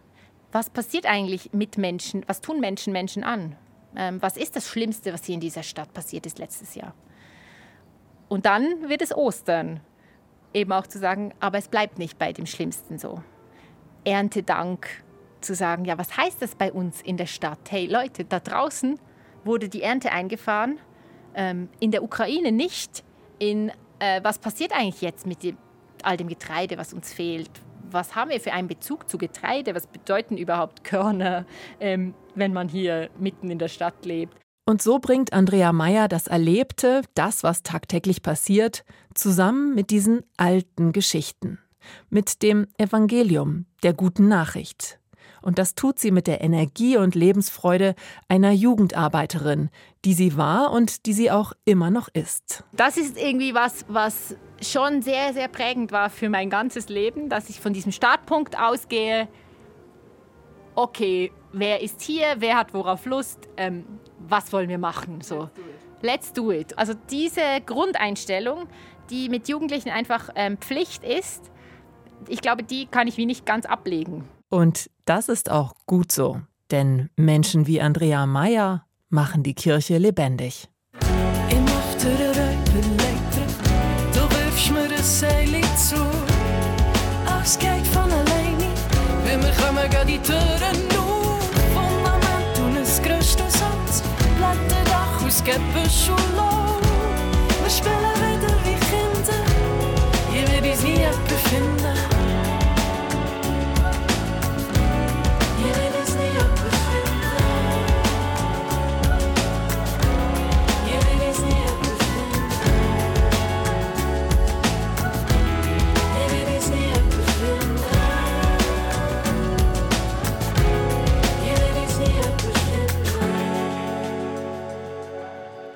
Was 0.50 0.70
passiert 0.70 1.06
eigentlich 1.06 1.52
mit 1.52 1.78
Menschen? 1.78 2.24
Was 2.26 2.40
tun 2.40 2.60
Menschen 2.60 2.92
Menschen 2.92 3.24
an? 3.24 3.56
Ähm, 3.96 4.20
was 4.20 4.36
ist 4.36 4.56
das 4.56 4.68
Schlimmste, 4.68 5.12
was 5.12 5.24
hier 5.24 5.34
in 5.34 5.40
dieser 5.40 5.62
Stadt 5.62 5.92
passiert 5.92 6.26
ist 6.26 6.38
letztes 6.38 6.74
Jahr? 6.74 6.94
Und 8.32 8.46
dann 8.46 8.88
wird 8.88 9.02
es 9.02 9.14
Ostern. 9.14 9.80
Eben 10.54 10.72
auch 10.72 10.86
zu 10.86 10.98
sagen, 10.98 11.34
aber 11.38 11.58
es 11.58 11.68
bleibt 11.68 11.98
nicht 11.98 12.18
bei 12.18 12.32
dem 12.32 12.46
Schlimmsten 12.46 12.96
so. 12.96 13.22
Erntedank, 14.04 14.88
zu 15.42 15.54
sagen, 15.54 15.84
ja, 15.84 15.98
was 15.98 16.16
heißt 16.16 16.40
das 16.40 16.54
bei 16.54 16.72
uns 16.72 17.02
in 17.02 17.18
der 17.18 17.26
Stadt? 17.26 17.58
Hey 17.68 17.84
Leute, 17.84 18.24
da 18.24 18.40
draußen 18.40 18.98
wurde 19.44 19.68
die 19.68 19.82
Ernte 19.82 20.12
eingefahren, 20.12 20.78
ähm, 21.34 21.68
in 21.78 21.90
der 21.90 22.02
Ukraine 22.02 22.52
nicht. 22.52 23.04
In, 23.38 23.70
äh, 23.98 24.24
was 24.24 24.38
passiert 24.38 24.72
eigentlich 24.72 25.02
jetzt 25.02 25.26
mit 25.26 25.42
dem, 25.42 25.58
all 26.02 26.16
dem 26.16 26.28
Getreide, 26.28 26.78
was 26.78 26.94
uns 26.94 27.12
fehlt? 27.12 27.50
Was 27.90 28.16
haben 28.16 28.30
wir 28.30 28.40
für 28.40 28.54
einen 28.54 28.66
Bezug 28.66 29.10
zu 29.10 29.18
Getreide? 29.18 29.74
Was 29.74 29.86
bedeuten 29.86 30.38
überhaupt 30.38 30.84
Körner, 30.84 31.44
ähm, 31.80 32.14
wenn 32.34 32.54
man 32.54 32.70
hier 32.70 33.10
mitten 33.18 33.50
in 33.50 33.58
der 33.58 33.68
Stadt 33.68 34.06
lebt? 34.06 34.41
Und 34.64 34.80
so 34.80 35.00
bringt 35.00 35.32
Andrea 35.32 35.72
Meyer 35.72 36.06
das 36.06 36.28
Erlebte, 36.28 37.02
das, 37.14 37.42
was 37.42 37.64
tagtäglich 37.64 38.22
passiert, 38.22 38.84
zusammen 39.12 39.74
mit 39.74 39.90
diesen 39.90 40.22
alten 40.36 40.92
Geschichten, 40.92 41.58
mit 42.10 42.42
dem 42.42 42.68
Evangelium, 42.78 43.66
der 43.82 43.92
guten 43.92 44.28
Nachricht. 44.28 45.00
Und 45.42 45.58
das 45.58 45.74
tut 45.74 45.98
sie 45.98 46.12
mit 46.12 46.28
der 46.28 46.40
Energie 46.40 46.96
und 46.96 47.16
Lebensfreude 47.16 47.96
einer 48.28 48.52
Jugendarbeiterin, 48.52 49.70
die 50.04 50.14
sie 50.14 50.36
war 50.36 50.70
und 50.70 51.06
die 51.06 51.12
sie 51.12 51.32
auch 51.32 51.52
immer 51.64 51.90
noch 51.90 52.08
ist. 52.12 52.62
Das 52.72 52.96
ist 52.96 53.18
irgendwie 53.18 53.52
was, 53.52 53.84
was 53.88 54.36
schon 54.62 55.02
sehr, 55.02 55.32
sehr 55.32 55.48
prägend 55.48 55.90
war 55.90 56.10
für 56.10 56.28
mein 56.28 56.48
ganzes 56.48 56.88
Leben, 56.88 57.28
dass 57.28 57.50
ich 57.50 57.60
von 57.60 57.72
diesem 57.72 57.90
Startpunkt 57.90 58.56
ausgehe, 58.56 59.26
okay, 60.76 61.32
wer 61.52 61.82
ist 61.82 62.00
hier, 62.02 62.36
wer 62.38 62.56
hat 62.56 62.74
worauf 62.74 63.06
Lust, 63.06 63.48
ähm, 63.56 63.84
was 64.18 64.52
wollen 64.52 64.68
wir 64.68 64.78
machen? 64.78 65.20
So. 65.20 65.50
Let's 66.00 66.32
do 66.32 66.50
it. 66.50 66.76
Also 66.78 66.94
diese 67.10 67.42
Grundeinstellung, 67.64 68.66
die 69.10 69.28
mit 69.28 69.48
Jugendlichen 69.48 69.90
einfach 69.90 70.30
ähm, 70.34 70.56
Pflicht 70.58 71.04
ist, 71.04 71.50
ich 72.28 72.40
glaube, 72.40 72.62
die 72.62 72.86
kann 72.86 73.06
ich 73.06 73.16
wie 73.16 73.26
nicht 73.26 73.46
ganz 73.46 73.66
ablegen. 73.66 74.24
Und 74.48 74.90
das 75.04 75.28
ist 75.28 75.50
auch 75.50 75.74
gut 75.86 76.12
so, 76.12 76.40
denn 76.70 77.10
Menschen 77.16 77.66
wie 77.66 77.80
Andrea 77.80 78.26
Meyer 78.26 78.86
machen 79.08 79.42
die 79.42 79.54
Kirche 79.54 79.98
lebendig. 79.98 80.68
Blätterdach 95.42 95.62
aus 95.62 95.74
Gebüsch 95.74 96.08
und 96.08 96.36
Laub. 96.36 96.80
Wir 97.62 97.70
spielen 97.70 98.16
wieder 98.16 98.54
wie 98.64 98.76
Kinder, 98.90 99.42
ich 100.32 100.62
will 100.62 100.70
uns 100.70 100.82
nie 100.82 101.04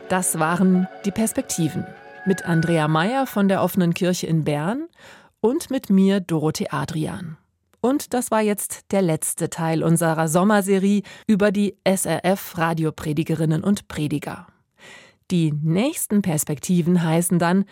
Das 0.08 0.38
waren 0.38 0.86
die 1.04 1.10
Perspektiven 1.10 1.84
mit 2.26 2.44
Andrea 2.44 2.86
Meyer 2.86 3.26
von 3.26 3.48
der 3.48 3.60
Offenen 3.60 3.92
Kirche 3.92 4.28
in 4.28 4.44
Bern 4.44 4.86
und 5.40 5.68
mit 5.68 5.90
mir 5.90 6.20
Dorothee 6.20 6.68
Adrian. 6.70 7.36
Und 7.80 8.14
das 8.14 8.30
war 8.30 8.40
jetzt 8.40 8.92
der 8.92 9.02
letzte 9.02 9.50
Teil 9.50 9.82
unserer 9.82 10.28
Sommerserie 10.28 11.02
über 11.26 11.50
die 11.50 11.76
SRF 11.84 12.56
Radiopredigerinnen 12.56 13.64
und 13.64 13.88
Prediger. 13.88 14.46
Die 15.32 15.50
nächsten 15.50 16.22
Perspektiven 16.22 17.02
heißen 17.02 17.40
dann 17.40 17.64